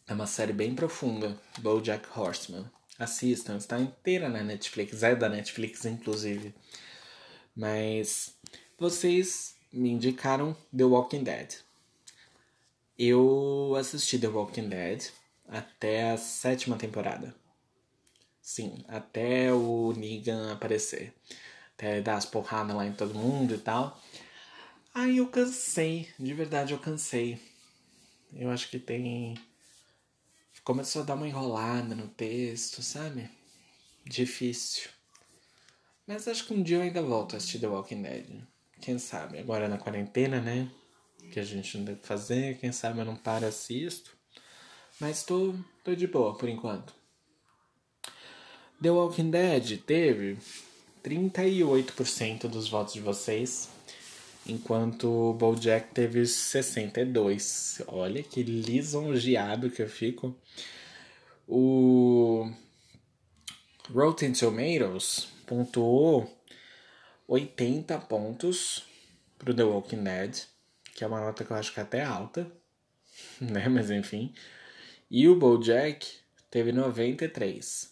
É 0.07 0.13
uma 0.13 0.27
série 0.27 0.53
bem 0.53 0.75
profunda, 0.75 1.39
BoJack 1.59 2.07
Horseman. 2.17 2.65
Assistam, 2.99 3.57
está 3.57 3.79
inteira 3.79 4.29
na 4.29 4.43
Netflix, 4.43 5.01
é 5.03 5.15
da 5.15 5.29
Netflix 5.29 5.85
inclusive. 5.85 6.53
Mas 7.55 8.35
vocês 8.77 9.52
me 9.73 9.89
indicaram 9.89 10.55
The 10.75 10.83
Walking 10.83 11.23
Dead. 11.23 11.55
Eu 12.97 13.75
assisti 13.77 14.19
The 14.19 14.27
Walking 14.27 14.69
Dead 14.69 15.09
até 15.47 16.11
a 16.11 16.17
sétima 16.17 16.77
temporada. 16.77 17.35
Sim, 18.39 18.85
até 18.87 19.51
o 19.51 19.93
Negan 19.93 20.53
aparecer. 20.53 21.13
Até 21.73 22.01
dar 22.01 22.17
as 22.17 22.25
porradas 22.25 22.75
lá 22.75 22.85
em 22.85 22.93
todo 22.93 23.15
mundo 23.15 23.55
e 23.55 23.57
tal. 23.57 23.99
Aí 24.93 25.17
eu 25.17 25.27
cansei, 25.27 26.07
de 26.19 26.33
verdade 26.33 26.73
eu 26.73 26.79
cansei. 26.79 27.41
Eu 28.31 28.51
acho 28.51 28.69
que 28.69 28.77
tem. 28.77 29.35
Começou 30.63 31.01
a 31.01 31.05
dar 31.05 31.15
uma 31.15 31.27
enrolada 31.27 31.95
no 31.95 32.07
texto, 32.07 32.81
sabe? 32.81 33.29
Difícil. 34.05 34.89
Mas 36.05 36.27
acho 36.27 36.45
que 36.45 36.53
um 36.53 36.61
dia 36.61 36.77
eu 36.77 36.81
ainda 36.81 37.01
volto 37.01 37.33
a 37.33 37.37
assistir 37.37 37.59
The 37.59 37.67
Walking 37.67 38.01
Dead. 38.01 38.52
Quem 38.83 38.99
sabe? 38.99 39.39
Agora 39.39 39.69
na 39.69 39.77
quarentena, 39.77 40.41
né? 40.41 40.67
Que 41.31 41.39
a 41.39 41.43
gente 41.43 41.77
não 41.77 41.85
deve 41.85 42.01
fazer. 42.03 42.57
Quem 42.57 42.73
sabe 42.73 42.99
eu 42.99 43.05
não 43.05 43.15
paro 43.15 43.45
assisto. 43.45 44.11
Mas 44.99 45.23
tô, 45.23 45.55
tô 45.85 45.95
de 45.95 46.05
boa 46.05 46.37
por 46.37 46.49
enquanto. 46.49 46.93
The 48.81 48.91
Walking 48.91 49.31
Dead 49.31 49.79
teve 49.85 50.37
38% 51.01 52.49
dos 52.49 52.67
votos 52.67 52.93
de 52.93 52.99
vocês, 52.99 53.69
enquanto 54.45 55.29
o 55.29 55.33
BoJack 55.33 55.93
teve 55.93 56.27
62. 56.27 57.83
Olha 57.87 58.21
que 58.21 58.43
lisonjeado 58.43 59.69
que 59.69 59.81
eu 59.81 59.87
fico. 59.87 60.35
O 61.47 62.51
Rotten 63.89 64.33
Tomatoes 64.33 65.29
pontuou 65.47 66.29
80 67.27 67.97
pontos 67.99 68.85
pro 69.37 69.53
The 69.53 69.63
Walking 69.63 70.03
Dead, 70.03 70.43
que 70.95 71.03
é 71.03 71.07
uma 71.07 71.19
nota 71.19 71.43
que 71.43 71.51
eu 71.51 71.57
acho 71.57 71.73
que 71.73 71.79
é 71.79 71.83
até 71.83 72.03
alta, 72.03 72.51
né? 73.39 73.67
Mas 73.67 73.89
enfim. 73.89 74.33
E 75.09 75.27
o 75.27 75.35
BoJack 75.35 76.07
teve 76.49 76.71
93. 76.71 77.91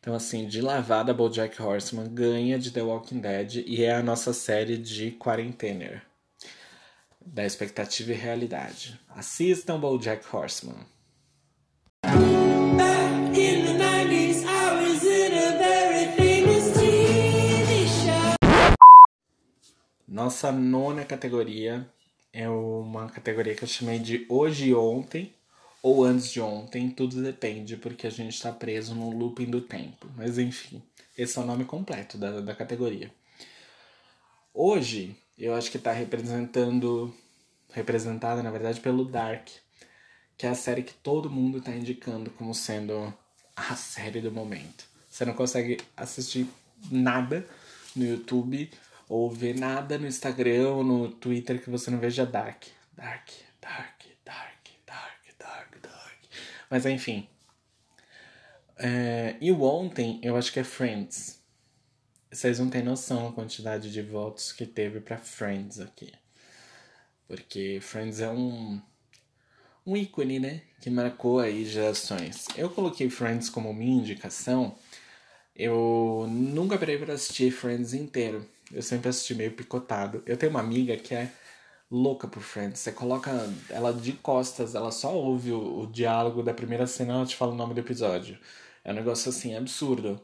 Então, 0.00 0.14
assim, 0.14 0.48
de 0.48 0.60
lavada, 0.60 1.14
BoJack 1.14 1.62
Horseman 1.62 2.12
ganha 2.12 2.58
de 2.58 2.72
The 2.72 2.82
Walking 2.82 3.20
Dead 3.20 3.64
e 3.66 3.84
é 3.84 3.94
a 3.94 4.02
nossa 4.02 4.32
série 4.32 4.76
de 4.76 5.12
quarentena. 5.12 6.02
Da 7.24 7.44
expectativa 7.44 8.10
e 8.10 8.16
realidade. 8.16 8.98
Assistam 9.08 9.78
BoJack 9.78 10.26
Horseman. 10.34 10.84
Nossa 20.12 20.52
nona 20.52 21.06
categoria 21.06 21.88
é 22.34 22.46
uma 22.46 23.08
categoria 23.08 23.54
que 23.54 23.64
eu 23.64 23.68
chamei 23.68 23.98
de 23.98 24.26
hoje 24.28 24.66
e 24.66 24.74
ontem 24.74 25.32
ou 25.82 26.04
antes 26.04 26.30
de 26.30 26.38
ontem, 26.38 26.90
tudo 26.90 27.22
depende, 27.22 27.78
porque 27.78 28.06
a 28.06 28.10
gente 28.10 28.34
está 28.34 28.52
preso 28.52 28.94
no 28.94 29.08
looping 29.08 29.46
do 29.46 29.62
tempo. 29.62 30.06
Mas 30.14 30.36
enfim, 30.36 30.82
esse 31.16 31.38
é 31.38 31.40
o 31.40 31.46
nome 31.46 31.64
completo 31.64 32.18
da, 32.18 32.42
da 32.42 32.54
categoria. 32.54 33.10
Hoje, 34.52 35.16
eu 35.38 35.54
acho 35.54 35.70
que 35.70 35.78
está 35.78 35.92
representando, 35.92 37.10
representada 37.70 38.42
na 38.42 38.50
verdade 38.50 38.80
pelo 38.80 39.06
Dark, 39.06 39.48
que 40.36 40.44
é 40.44 40.50
a 40.50 40.54
série 40.54 40.82
que 40.82 40.92
todo 40.92 41.30
mundo 41.30 41.56
está 41.56 41.70
indicando 41.72 42.28
como 42.32 42.54
sendo 42.54 43.14
a 43.56 43.74
série 43.74 44.20
do 44.20 44.30
momento. 44.30 44.84
Você 45.08 45.24
não 45.24 45.32
consegue 45.32 45.78
assistir 45.96 46.46
nada 46.90 47.48
no 47.96 48.04
YouTube 48.04 48.70
ou 49.08 49.30
ver 49.30 49.58
nada 49.58 49.98
no 49.98 50.06
Instagram 50.06 50.68
ou 50.70 50.84
no 50.84 51.10
Twitter 51.10 51.62
que 51.62 51.70
você 51.70 51.90
não 51.90 51.98
veja 51.98 52.24
Dark. 52.26 52.64
Dark, 52.94 53.28
Dark, 53.60 54.02
Dark, 54.24 54.68
Dark, 54.86 55.38
Dark, 55.38 55.82
Dark. 55.82 56.18
Mas 56.70 56.86
enfim. 56.86 57.28
É, 58.78 59.36
e 59.40 59.52
ontem, 59.52 60.18
eu 60.22 60.36
acho 60.36 60.52
que 60.52 60.60
é 60.60 60.64
Friends. 60.64 61.40
Vocês 62.30 62.58
não 62.58 62.70
têm 62.70 62.82
noção 62.82 63.28
a 63.28 63.32
quantidade 63.32 63.92
de 63.92 64.02
votos 64.02 64.52
que 64.52 64.66
teve 64.66 65.00
para 65.00 65.18
Friends 65.18 65.78
aqui. 65.78 66.12
Porque 67.28 67.78
Friends 67.80 68.20
é 68.20 68.28
um, 68.30 68.80
um 69.86 69.96
ícone, 69.96 70.40
né? 70.40 70.62
Que 70.80 70.90
marcou 70.90 71.40
aí 71.40 71.64
gerações. 71.64 72.46
Eu 72.56 72.70
coloquei 72.70 73.08
Friends 73.10 73.48
como 73.48 73.72
minha 73.72 74.00
indicação. 74.00 74.76
Eu 75.54 76.26
nunca 76.30 76.78
parei 76.78 76.98
para 76.98 77.14
assistir 77.14 77.52
Friends 77.52 77.92
inteiro. 77.92 78.48
Eu 78.72 78.82
sempre 78.82 79.08
assisti 79.08 79.34
meio 79.34 79.52
picotado. 79.52 80.22
Eu 80.26 80.36
tenho 80.36 80.50
uma 80.50 80.60
amiga 80.60 80.96
que 80.96 81.14
é 81.14 81.30
louca 81.90 82.26
por 82.26 82.42
Friends. 82.42 82.80
Você 82.80 82.92
coloca 82.92 83.30
ela 83.68 83.92
de 83.92 84.12
costas, 84.14 84.74
ela 84.74 84.90
só 84.90 85.14
ouve 85.14 85.52
o, 85.52 85.80
o 85.80 85.86
diálogo 85.86 86.42
da 86.42 86.54
primeira 86.54 86.86
cena, 86.86 87.14
ela 87.14 87.26
te 87.26 87.36
fala 87.36 87.52
o 87.52 87.56
nome 87.56 87.74
do 87.74 87.80
episódio. 87.80 88.38
É 88.84 88.90
um 88.90 88.94
negócio 88.94 89.28
assim 89.28 89.54
absurdo. 89.54 90.20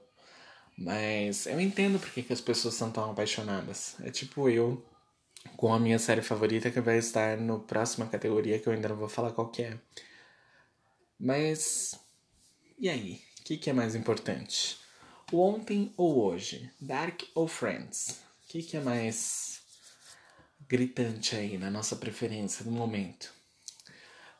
Mas 0.76 1.46
eu 1.46 1.60
entendo 1.60 1.98
porque 1.98 2.22
que 2.22 2.32
as 2.32 2.40
pessoas 2.40 2.74
são 2.74 2.90
tão 2.90 3.10
apaixonadas. 3.10 3.96
É 4.02 4.10
tipo 4.10 4.48
eu 4.48 4.82
com 5.56 5.72
a 5.72 5.78
minha 5.78 5.98
série 5.98 6.22
favorita 6.22 6.70
que 6.70 6.80
vai 6.80 6.98
estar 6.98 7.36
no 7.36 7.60
próxima 7.60 8.06
categoria 8.06 8.58
que 8.58 8.68
eu 8.68 8.72
ainda 8.72 8.88
não 8.88 8.96
vou 8.96 9.08
falar 9.08 9.32
qual 9.32 9.52
é. 9.58 9.76
Mas 11.18 11.98
e 12.78 12.88
aí? 12.88 13.20
O 13.40 13.44
que, 13.44 13.56
que 13.56 13.70
é 13.70 13.72
mais 13.72 13.94
importante? 13.94 14.78
O 15.32 15.40
ontem 15.40 15.92
ou 15.96 16.24
hoje? 16.24 16.70
Dark 16.80 17.22
ou 17.34 17.48
Friends? 17.48 18.27
O 18.48 18.50
que, 18.50 18.62
que 18.62 18.78
é 18.78 18.80
mais 18.80 19.60
gritante 20.66 21.36
aí 21.36 21.58
na 21.58 21.70
nossa 21.70 21.94
preferência 21.94 22.64
do 22.64 22.70
momento? 22.70 23.30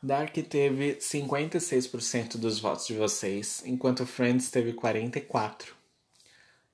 Dark 0.02 0.32
teve 0.48 0.94
56% 0.94 2.38
dos 2.38 2.59
votos 2.59 2.86
de 2.86 2.94
vocês, 2.94 3.62
enquanto 3.66 4.06
Friends 4.06 4.50
teve 4.50 4.72
44%. 4.72 5.74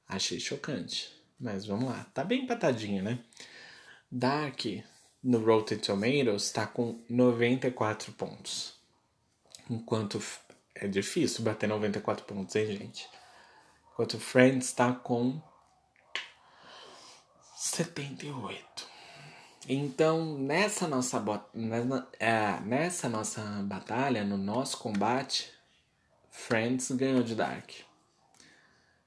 Achei 0.06 0.38
chocante, 0.38 1.12
mas 1.36 1.66
vamos 1.66 1.88
lá. 1.88 2.06
Tá 2.14 2.22
bem 2.22 2.44
empatadinho, 2.44 3.02
né? 3.02 3.18
Dark, 4.08 4.66
no 5.20 5.44
Rotten 5.44 5.78
Tomatoes, 5.78 6.52
tá 6.52 6.68
com 6.68 7.02
94 7.10 8.12
pontos. 8.12 8.74
Enquanto 9.68 10.22
é 10.72 10.86
difícil 10.86 11.42
bater 11.42 11.68
94 11.68 12.24
pontos, 12.26 12.54
hein, 12.54 12.66
gente? 12.66 13.08
Enquanto 13.90 14.20
Friends 14.20 14.72
tá 14.72 14.92
com 14.92 15.42
78. 17.64 18.86
Então, 19.66 20.36
nessa 20.38 20.86
nossa, 20.86 21.24
é, 22.20 22.60
nessa 22.60 23.08
nossa 23.08 23.40
batalha, 23.62 24.22
no 24.22 24.36
nosso 24.36 24.76
combate, 24.76 25.50
Friends 26.30 26.90
ganhou 26.90 27.22
de 27.22 27.34
Dark. 27.34 27.70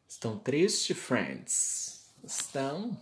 Estão 0.08 0.40
tristes, 0.40 0.98
Friends? 0.98 2.12
Estão? 2.24 2.98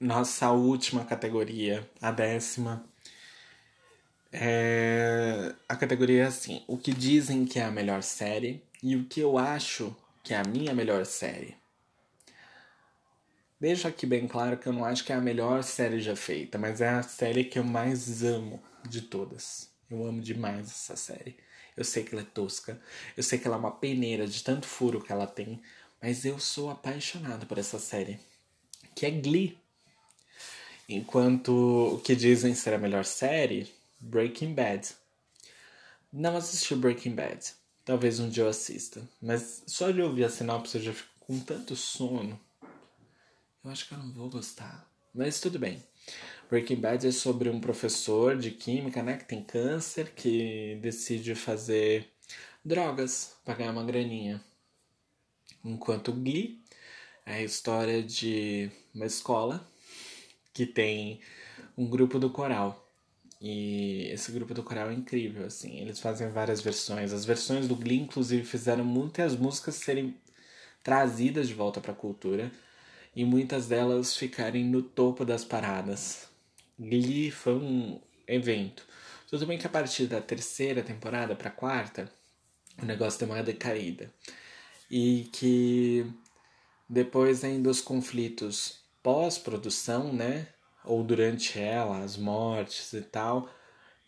Nossa 0.00 0.50
última 0.50 1.04
categoria, 1.04 1.88
a 2.00 2.10
décima 2.10 2.91
é... 4.32 5.54
A 5.68 5.76
categoria 5.76 6.22
é 6.22 6.26
assim: 6.26 6.64
o 6.66 6.78
que 6.78 6.92
dizem 6.92 7.44
que 7.44 7.58
é 7.58 7.64
a 7.64 7.70
melhor 7.70 8.02
série 8.02 8.62
e 8.82 8.96
o 8.96 9.04
que 9.04 9.20
eu 9.20 9.38
acho 9.38 9.94
que 10.22 10.32
é 10.32 10.38
a 10.38 10.44
minha 10.44 10.74
melhor 10.74 11.04
série. 11.04 11.56
Deixo 13.60 13.86
aqui 13.86 14.06
bem 14.06 14.26
claro 14.26 14.56
que 14.56 14.66
eu 14.66 14.72
não 14.72 14.84
acho 14.84 15.04
que 15.04 15.12
é 15.12 15.14
a 15.14 15.20
melhor 15.20 15.62
série 15.62 16.00
já 16.00 16.16
feita, 16.16 16.58
mas 16.58 16.80
é 16.80 16.88
a 16.88 17.02
série 17.02 17.44
que 17.44 17.58
eu 17.58 17.64
mais 17.64 18.24
amo 18.24 18.60
de 18.88 19.02
todas. 19.02 19.70
Eu 19.88 20.04
amo 20.04 20.20
demais 20.20 20.68
essa 20.68 20.96
série. 20.96 21.36
Eu 21.76 21.84
sei 21.84 22.02
que 22.02 22.14
ela 22.14 22.22
é 22.22 22.26
tosca, 22.26 22.80
eu 23.16 23.22
sei 23.22 23.38
que 23.38 23.46
ela 23.46 23.56
é 23.56 23.58
uma 23.58 23.70
peneira 23.70 24.26
de 24.26 24.42
tanto 24.42 24.66
furo 24.66 25.00
que 25.00 25.12
ela 25.12 25.26
tem, 25.26 25.62
mas 26.02 26.24
eu 26.24 26.38
sou 26.38 26.70
apaixonado 26.70 27.46
por 27.46 27.56
essa 27.56 27.78
série, 27.78 28.18
que 28.94 29.06
é 29.06 29.10
Glee. 29.10 29.58
Enquanto 30.88 31.94
o 31.94 32.00
que 32.00 32.14
dizem 32.16 32.54
ser 32.54 32.74
a 32.74 32.78
melhor 32.78 33.04
série 33.04 33.72
Breaking 34.02 34.52
Bad. 34.52 34.88
Não 36.12 36.36
assisti 36.36 36.74
Breaking 36.74 37.14
Bad. 37.14 37.54
Talvez 37.84 38.18
um 38.18 38.28
dia 38.28 38.42
eu 38.42 38.48
assista. 38.48 39.08
Mas 39.20 39.62
só 39.64 39.92
de 39.92 40.02
ouvir 40.02 40.24
a 40.24 40.28
sinopse 40.28 40.76
eu 40.76 40.82
já 40.82 40.92
fico 40.92 41.08
com 41.20 41.38
tanto 41.38 41.76
sono. 41.76 42.38
Eu 43.64 43.70
acho 43.70 43.86
que 43.86 43.94
eu 43.94 43.98
não 43.98 44.12
vou 44.12 44.28
gostar. 44.28 44.90
Mas 45.14 45.40
tudo 45.40 45.56
bem. 45.56 45.80
Breaking 46.50 46.80
Bad 46.80 47.06
é 47.06 47.12
sobre 47.12 47.48
um 47.48 47.60
professor 47.60 48.36
de 48.36 48.50
química, 48.50 49.04
né, 49.04 49.16
que 49.16 49.24
tem 49.24 49.42
câncer, 49.42 50.12
que 50.14 50.76
decide 50.82 51.36
fazer 51.36 52.10
drogas 52.64 53.36
para 53.44 53.54
ganhar 53.54 53.70
uma 53.70 53.84
graninha. 53.84 54.44
Enquanto 55.64 56.12
Glee 56.12 56.60
é 57.24 57.34
a 57.34 57.42
história 57.42 58.02
de 58.02 58.68
uma 58.92 59.06
escola 59.06 59.64
que 60.52 60.66
tem 60.66 61.20
um 61.78 61.88
grupo 61.88 62.18
do 62.18 62.28
coral 62.30 62.81
e 63.44 64.08
esse 64.12 64.30
grupo 64.30 64.54
do 64.54 64.62
coral 64.62 64.88
é 64.88 64.94
incrível, 64.94 65.44
assim. 65.44 65.80
Eles 65.80 65.98
fazem 65.98 66.30
várias 66.30 66.60
versões. 66.60 67.12
As 67.12 67.24
versões 67.24 67.66
do 67.66 67.74
Glee, 67.74 67.98
inclusive, 67.98 68.44
fizeram 68.44 68.84
muitas 68.84 69.34
músicas 69.34 69.74
serem 69.74 70.16
trazidas 70.80 71.48
de 71.48 71.54
volta 71.54 71.80
para 71.80 71.90
a 71.90 71.96
cultura 71.96 72.52
e 73.16 73.24
muitas 73.24 73.66
delas 73.66 74.16
ficarem 74.16 74.64
no 74.64 74.80
topo 74.80 75.24
das 75.24 75.44
paradas. 75.44 76.28
Glee 76.78 77.32
foi 77.32 77.54
um 77.54 78.00
evento. 78.28 78.86
Tudo 79.28 79.44
bem 79.44 79.58
que 79.58 79.66
a 79.66 79.70
partir 79.70 80.06
da 80.06 80.20
terceira 80.20 80.80
temporada 80.80 81.34
para 81.34 81.48
a 81.48 81.52
quarta, 81.52 82.08
o 82.80 82.84
negócio 82.84 83.18
deu 83.18 83.28
uma 83.28 83.42
decaída. 83.42 84.08
E 84.88 85.28
que 85.32 86.06
depois 86.88 87.42
ainda 87.42 87.70
os 87.70 87.80
conflitos 87.80 88.76
pós-produção, 89.02 90.12
né? 90.12 90.46
Ou 90.84 91.02
durante 91.02 91.58
ela, 91.58 92.00
as 92.00 92.16
mortes 92.16 92.92
e 92.92 93.02
tal, 93.02 93.48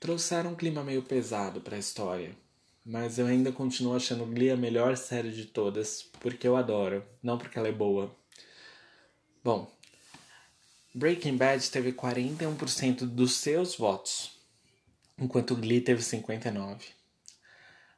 trouxeram 0.01 0.51
um 0.51 0.55
clima 0.55 0.83
meio 0.83 1.03
pesado 1.03 1.61
para 1.61 1.77
a 1.77 1.79
história. 1.79 2.37
Mas 2.85 3.19
eu 3.19 3.27
ainda 3.27 3.51
continuo 3.51 3.97
achando 3.97 4.27
Glee 4.27 4.51
a 4.51 4.57
melhor 4.57 4.97
série 4.97 5.31
de 5.31 5.47
todas, 5.47 6.03
porque 6.21 6.47
eu 6.47 6.57
adoro, 6.57 7.03
não 7.23 7.39
porque 7.39 7.59
ela 7.59 7.69
é 7.69 7.73
boa. 7.73 8.15
Bom, 9.43 9.71
Breaking 10.95 11.37
Bad 11.37 11.71
teve 11.71 11.93
41% 11.93 13.07
dos 13.07 13.35
seus 13.35 13.77
votos, 13.77 14.39
enquanto 15.19 15.57
Glee 15.57 15.81
teve 15.81 16.03
59%. 16.03 16.81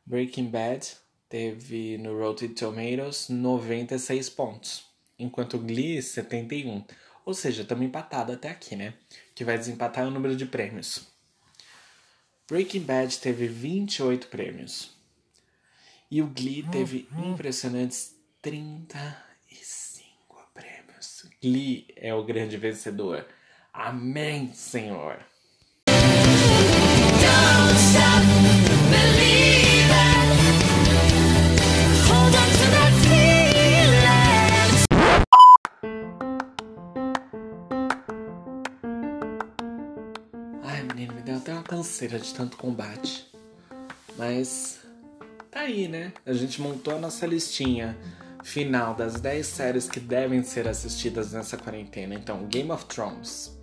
Breaking 0.07 0.49
Bad 0.51 0.87
teve 1.29 1.99
no 1.99 2.17
Rotten 2.17 2.55
Tomatoes 2.55 3.29
96 3.29 4.31
pontos, 4.31 4.87
enquanto 5.19 5.59
Glee 5.59 6.01
71. 6.01 6.85
Ou 7.27 7.35
seja, 7.35 7.63
estamos 7.63 7.85
empatados 7.85 8.37
até 8.37 8.49
aqui, 8.49 8.77
né? 8.77 8.95
Que 9.35 9.45
vai 9.45 9.59
desempatar 9.59 10.07
o 10.07 10.11
número 10.13 10.37
de 10.37 10.47
prêmios. 10.47 11.09
Breaking 12.49 12.85
Bad 12.85 13.19
teve 13.19 13.49
28 13.49 14.29
prêmios. 14.29 14.97
E 16.09 16.23
o 16.23 16.29
Glee 16.29 16.65
teve 16.71 17.09
impressionantes 17.13 18.15
35 18.41 19.17
prêmios. 20.55 21.29
Glee 21.43 21.89
é 21.97 22.15
o 22.15 22.25
grande 22.25 22.57
vencedor. 22.57 23.27
Amém, 23.73 24.53
Senhor! 24.55 25.19
Canseira 41.77 42.19
de 42.19 42.33
tanto 42.33 42.57
combate. 42.57 43.31
Mas 44.17 44.79
tá 45.51 45.61
aí, 45.61 45.87
né? 45.87 46.11
A 46.25 46.33
gente 46.33 46.63
montou 46.63 46.97
a 46.97 46.99
nossa 46.99 47.27
listinha 47.27 47.99
final 48.43 48.95
das 48.95 49.21
10 49.21 49.47
séries 49.47 49.87
que 49.87 50.01
devem 50.01 50.43
ser 50.43 50.67
assistidas 50.67 51.33
nessa 51.33 51.59
quarentena. 51.59 52.15
Então, 52.15 52.47
Game 52.47 52.71
of 52.71 52.87
Thrones, 52.87 53.59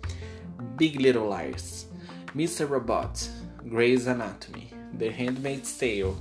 Big 0.76 0.96
Little 0.96 1.28
Lies, 1.28 1.88
Mr. 2.36 2.66
Robot, 2.66 3.28
Grey's 3.64 4.06
Anatomy, 4.06 4.70
The 4.96 5.10
Handmaid's 5.10 5.76
Tale, 5.76 6.16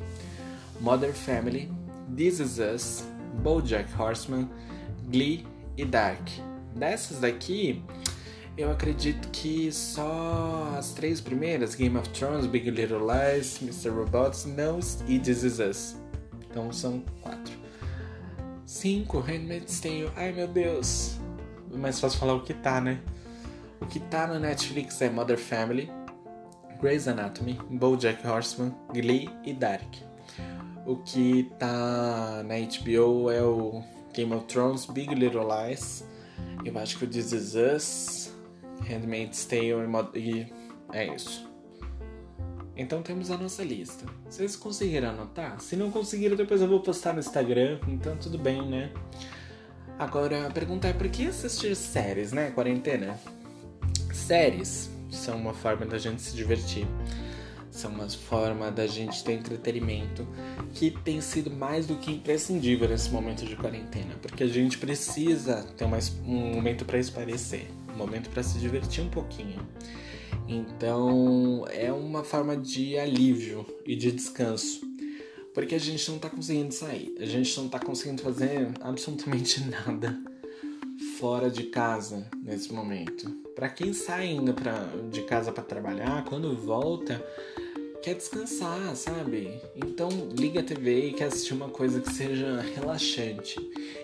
Mother 0.82 1.14
Family, 1.14 1.72
This 2.16 2.40
Is 2.40 2.58
Us, 2.58 3.04
BoJack 3.44 3.94
Horseman, 3.96 4.50
Glee 5.12 5.46
e 5.78 5.86
Dark. 5.86 6.28
Dessas 6.76 7.20
daqui, 7.20 7.84
eu 8.58 8.72
acredito 8.72 9.30
que 9.30 9.72
só 9.72 10.76
as 10.78 10.92
três 10.92 11.20
primeiras, 11.20 11.76
Game 11.76 11.98
of 11.98 12.08
Thrones, 12.10 12.46
Big 12.46 12.70
Little 12.70 13.00
Lies, 13.00 13.62
Mr. 13.62 13.90
Robots, 13.90 14.46
não 14.46 14.80
e 15.08 15.20
This 15.20 15.44
Is 15.44 15.60
Us. 15.60 15.96
Então 16.50 16.72
são 16.72 17.04
quatro. 17.22 17.54
Cinco, 18.66 19.20
Handmaid's 19.20 19.80
Tale. 19.80 20.12
Ai 20.16 20.32
meu 20.32 20.48
Deus. 20.48 21.20
Mais 21.72 22.00
fácil 22.00 22.20
falar 22.20 22.36
o 22.36 22.44
que 22.44 22.54
tá, 22.54 22.80
né? 22.80 23.02
O 23.82 23.86
que 23.86 24.00
tá 24.00 24.28
no 24.28 24.40
Netflix 24.40 25.02
é 25.02 25.10
Mother 25.10 25.38
Family, 25.38 25.92
Grey's 26.80 27.08
Anatomy, 27.08 27.60
BoJack 27.70 28.26
Horseman, 28.26 28.74
Glee 28.94 29.30
e 29.44 29.54
Dark. 29.54 29.96
O 30.86 30.98
que 30.98 31.52
tá 31.58 32.44
na 32.46 32.56
HBO 32.56 33.32
é 33.32 33.42
o 33.42 33.84
Game 34.14 34.34
of 34.34 34.46
Thrones, 34.46 34.86
Big 34.86 35.14
Little 35.16 35.48
Lies. 35.48 36.06
Eu 36.64 36.78
acho 36.78 36.98
que 36.98 37.06
o 37.06 37.08
This 37.08 37.32
Is 37.32 37.56
Us, 37.56 38.23
Handmaid's 38.88 39.46
Tale 39.46 39.74
e 40.16 40.48
é 40.92 41.14
isso. 41.14 41.50
Então 42.76 43.04
temos 43.04 43.30
a 43.30 43.38
nossa 43.38 43.64
lista. 43.64 44.06
Vocês 44.28 44.56
conseguiram 44.56 45.10
anotar? 45.10 45.60
Se 45.60 45.76
não 45.76 45.92
conseguiram, 45.92 46.36
depois 46.36 46.62
eu 46.62 46.68
vou 46.68 46.80
postar 46.80 47.14
no 47.14 47.20
Instagram, 47.20 47.80
então 47.88 48.18
tudo 48.18 48.38
bem, 48.38 48.68
né? 48.68 48.92
Agora, 50.00 50.48
a 50.48 50.52
pergunta 50.52 50.88
é 50.88 50.94
por 50.94 51.08
que 51.08 51.28
assistir 51.28 51.76
séries, 51.76 52.32
né? 52.32 52.50
Quarentena. 52.50 53.20
Séries 54.12 54.90
são 55.12 55.38
uma 55.38 55.54
forma 55.54 55.86
da 55.86 56.00
gente 56.00 56.22
se 56.22 56.36
divertir. 56.36 56.88
São 57.70 57.92
uma 57.92 58.10
forma 58.10 58.72
da 58.72 58.86
gente 58.88 59.24
ter 59.24 59.34
entretenimento 59.34 60.28
que 60.74 60.92
tem 60.92 61.22
sido 61.22 61.50
mais 61.52 61.88
do 61.88 61.96
que 61.96 62.12
imprescindível 62.12 62.88
nesse 62.88 63.10
momento 63.10 63.46
de 63.46 63.56
quarentena, 63.56 64.16
porque 64.22 64.44
a 64.44 64.48
gente 64.48 64.78
precisa 64.78 65.64
ter 65.76 65.86
um 65.86 66.54
momento 66.56 66.86
para 66.86 67.00
esparecer, 67.00 67.68
momento 67.98 68.30
para 68.30 68.44
se 68.44 68.60
divertir 68.60 69.04
um 69.04 69.10
pouquinho. 69.10 69.68
Então 70.48 71.66
é 71.70 71.92
uma 71.92 72.24
forma 72.24 72.56
de 72.56 72.98
alívio 72.98 73.66
e 73.86 73.96
de 73.96 74.12
descanso. 74.12 74.82
Porque 75.54 75.76
a 75.76 75.80
gente 75.80 76.10
não 76.10 76.18
tá 76.18 76.30
conseguindo 76.30 76.74
sair, 76.74 77.14
a 77.20 77.26
gente 77.26 77.56
não 77.60 77.70
tá 77.70 77.80
conseguindo 77.80 78.24
fazer 78.24 78.70
absolutamente 78.82 79.64
nada 79.70 80.20
fora 81.20 81.50
de 81.50 81.64
casa 81.64 82.28
nesse 82.42 82.74
momento. 82.74 83.30
Para 83.56 83.70
quem 83.70 83.94
sai 83.94 84.30
ainda 84.30 84.52
pra, 84.52 84.90
de 85.12 85.22
casa 85.22 85.52
para 85.52 85.64
trabalhar, 85.64 86.26
quando 86.26 86.56
volta, 86.56 87.24
quer 88.04 88.16
descansar, 88.16 88.96
sabe? 88.96 89.62
Então 89.76 90.10
liga 90.38 90.60
a 90.60 90.64
TV 90.64 91.08
e 91.08 91.14
quer 91.14 91.26
assistir 91.26 91.54
uma 91.54 91.70
coisa 91.70 92.02
que 92.02 92.12
seja 92.12 92.62
relaxante. 92.76 93.56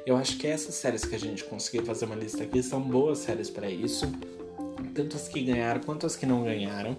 Eu 0.06 0.16
acho 0.16 0.38
que 0.38 0.48
essas 0.48 0.76
séries 0.76 1.04
que 1.04 1.16
a 1.16 1.20
gente 1.20 1.44
conseguiu 1.44 1.86
fazer 1.86 2.06
uma 2.06 2.16
lista 2.16 2.44
aqui 2.44 2.64
são 2.64 2.82
boas 2.82 3.20
séries 3.20 3.50
para 3.50 3.70
isso 3.70 4.10
tanto 4.94 5.16
as 5.16 5.28
que 5.28 5.42
ganharam 5.42 5.82
quanto 5.82 6.06
as 6.06 6.16
que 6.16 6.26
não 6.26 6.44
ganharam. 6.44 6.98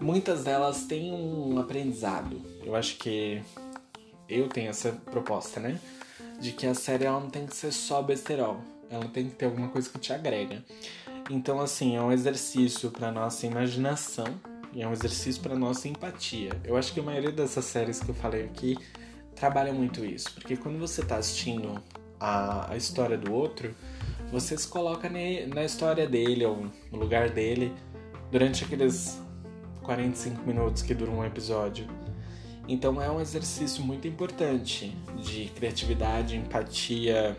Muitas 0.00 0.44
delas 0.44 0.84
têm 0.84 1.12
um 1.12 1.58
aprendizado. 1.58 2.40
Eu 2.64 2.74
acho 2.74 2.96
que 2.96 3.42
eu 4.28 4.48
tenho 4.48 4.70
essa 4.70 4.92
proposta, 4.92 5.60
né? 5.60 5.78
De 6.40 6.52
que 6.52 6.66
a 6.66 6.74
série 6.74 7.04
ela 7.04 7.20
não 7.20 7.30
tem 7.30 7.46
que 7.46 7.54
ser 7.54 7.72
só 7.72 8.02
besterol. 8.02 8.60
Ela 8.90 9.06
tem 9.06 9.28
que 9.28 9.36
ter 9.36 9.44
alguma 9.46 9.68
coisa 9.68 9.88
que 9.88 9.98
te 9.98 10.12
agrega. 10.12 10.64
Então, 11.30 11.60
assim, 11.60 11.96
é 11.96 12.02
um 12.02 12.10
exercício 12.10 12.90
para 12.90 13.12
nossa 13.12 13.46
imaginação 13.46 14.26
e 14.72 14.82
é 14.82 14.88
um 14.88 14.92
exercício 14.92 15.42
para 15.42 15.54
nossa 15.54 15.88
empatia. 15.88 16.50
Eu 16.64 16.76
acho 16.76 16.92
que 16.92 17.00
a 17.00 17.02
maioria 17.02 17.30
dessas 17.30 17.64
séries 17.64 18.00
que 18.00 18.08
eu 18.08 18.14
falei 18.14 18.44
aqui 18.44 18.78
trabalha 19.34 19.72
muito 19.72 20.04
isso, 20.04 20.32
porque 20.34 20.56
quando 20.56 20.78
você 20.78 21.02
está 21.02 21.16
assistindo 21.16 21.82
a, 22.18 22.72
a 22.72 22.76
história 22.76 23.18
do 23.18 23.32
outro, 23.32 23.74
você 24.30 24.56
se 24.56 24.66
coloca 24.66 25.10
na 25.10 25.64
história 25.64 26.08
dele 26.08 26.44
ou 26.46 26.66
no 26.90 26.98
lugar 26.98 27.28
dele 27.28 27.72
durante 28.30 28.64
aqueles 28.64 29.20
45 29.82 30.42
minutos 30.46 30.82
que 30.82 30.94
dura 30.94 31.10
um 31.10 31.24
episódio. 31.24 31.86
Então 32.66 33.02
é 33.02 33.10
um 33.10 33.20
exercício 33.20 33.84
muito 33.84 34.06
importante 34.08 34.96
de 35.22 35.46
criatividade, 35.56 36.36
empatia, 36.36 37.36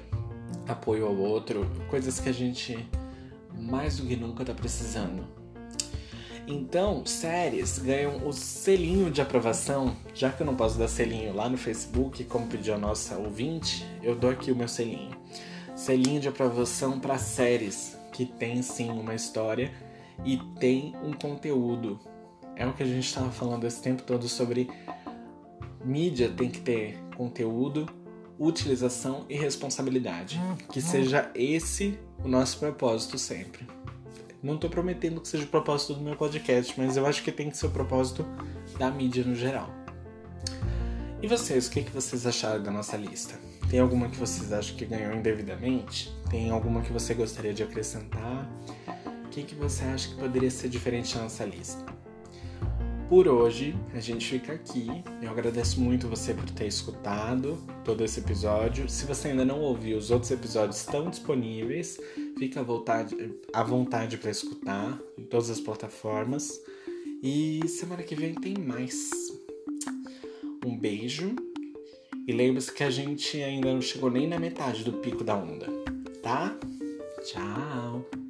apoio 0.68 1.08
ao 1.08 1.16
outro, 1.16 1.66
coisas 1.90 2.20
que 2.20 2.30
a 2.30 2.34
gente 2.34 2.78
mais 3.58 3.98
do 3.98 4.06
que 4.06 4.16
nunca 4.16 4.44
está 4.44 4.54
precisando. 4.54 5.43
Então, 6.46 7.06
séries 7.06 7.80
ganham 7.80 8.28
o 8.28 8.34
selinho 8.34 9.10
de 9.10 9.22
aprovação. 9.22 9.96
Já 10.14 10.30
que 10.30 10.42
eu 10.42 10.46
não 10.46 10.56
posso 10.56 10.78
dar 10.78 10.88
selinho 10.88 11.34
lá 11.34 11.48
no 11.48 11.58
Facebook, 11.58 12.24
como 12.26 12.48
pediu 12.48 12.74
a 12.74 12.78
nossa 12.78 13.18
ouvinte, 13.18 13.86
eu 14.02 14.16
dou 14.16 14.30
aqui 14.30 14.52
o 14.52 14.56
meu 14.56 14.68
selinho 14.68 15.24
selinho 15.76 16.22
de 16.22 16.28
aprovação 16.28 17.00
para 17.00 17.18
séries 17.18 17.98
que 18.12 18.26
tem 18.26 18.62
sim 18.62 18.90
uma 18.90 19.16
história 19.16 19.74
e 20.24 20.38
tem 20.60 20.96
um 21.04 21.12
conteúdo. 21.14 22.00
É 22.56 22.66
o 22.66 22.74
que 22.74 22.84
a 22.84 22.86
gente 22.86 23.06
estava 23.06 23.32
falando 23.32 23.66
esse 23.66 23.82
tempo 23.82 24.04
todo 24.04 24.28
sobre 24.30 24.70
mídia 25.84 26.30
tem 26.30 26.50
que 26.50 26.62
ter 26.62 26.98
conteúdo, 27.18 27.88
utilização 28.38 29.26
e 29.28 29.36
responsabilidade. 29.36 30.40
Que 30.72 30.82
seja 30.82 31.32
esse 31.34 32.00
o 32.24 32.28
nosso 32.28 32.60
propósito 32.60 33.18
sempre. 33.18 33.68
Não 34.44 34.56
estou 34.56 34.70
prometendo 34.70 35.22
que 35.22 35.28
seja 35.30 35.46
o 35.46 35.48
propósito 35.48 35.94
do 35.94 36.02
meu 36.02 36.18
podcast, 36.18 36.74
mas 36.78 36.98
eu 36.98 37.06
acho 37.06 37.24
que 37.24 37.32
tem 37.32 37.50
que 37.50 37.58
ser 37.58 37.68
o 37.68 37.72
propósito 37.72 38.26
da 38.78 38.92
mídia 38.92 39.24
no 39.24 39.34
geral. 39.34 39.70
E 41.22 41.28
vocês, 41.28 41.68
o 41.68 41.72
que, 41.72 41.82
que 41.82 41.92
vocês 41.92 42.28
acharam 42.28 42.62
da 42.62 42.70
nossa 42.70 42.98
lista? 42.98 43.40
Tem 43.70 43.80
alguma 43.80 44.10
que 44.10 44.18
vocês 44.18 44.52
acham 44.52 44.76
que 44.76 44.86
ganhou 44.86 45.14
indevidamente? 45.14 46.14
Tem 46.30 46.50
alguma 46.50 46.82
que 46.82 46.92
você 46.92 47.14
gostaria 47.14 47.54
de 47.54 47.64
acrescentar? 47.64 48.46
O 49.26 49.30
que, 49.30 49.44
que 49.44 49.56
você 49.56 49.86
acha 49.86 50.10
que 50.10 50.16
poderia 50.16 50.52
ser 50.52 50.68
diferente 50.68 51.16
na 51.16 51.24
nossa 51.24 51.46
lista? 51.46 52.03
Por 53.10 53.28
hoje, 53.28 53.76
a 53.94 54.00
gente 54.00 54.28
fica 54.28 54.54
aqui. 54.54 54.88
Eu 55.22 55.30
agradeço 55.30 55.80
muito 55.80 56.08
você 56.08 56.34
por 56.34 56.50
ter 56.50 56.68
escutado 56.68 57.58
todo 57.84 58.04
esse 58.04 58.20
episódio. 58.20 58.90
Se 58.90 59.06
você 59.06 59.30
ainda 59.30 59.46
não 59.46 59.60
ouviu, 59.60 59.98
os 59.98 60.10
outros 60.10 60.32
episódios 60.32 60.78
estão 60.78 61.10
disponíveis. 61.10 62.00
Fica 62.38 62.62
à 62.62 62.64
vontade, 62.64 63.16
à 63.54 63.64
vontade 63.64 64.18
para 64.18 64.32
escutar 64.32 65.00
em 65.18 65.24
todas 65.24 65.50
as 65.50 65.60
plataformas. 65.60 66.60
E 67.22 67.68
semana 67.68 68.04
que 68.04 68.16
vem 68.16 68.34
tem 68.34 68.56
mais. 68.58 69.10
Um 70.66 70.78
beijo 70.78 71.36
e 72.26 72.32
lembre-se 72.32 72.72
que 72.74 72.84
a 72.84 72.90
gente 72.90 73.42
ainda 73.42 73.74
não 73.74 73.82
chegou 73.82 74.10
nem 74.10 74.28
na 74.28 74.40
metade 74.40 74.84
do 74.84 74.94
pico 74.94 75.24
da 75.24 75.36
onda, 75.36 75.68
tá? 76.22 76.58
Tchau! 77.26 78.23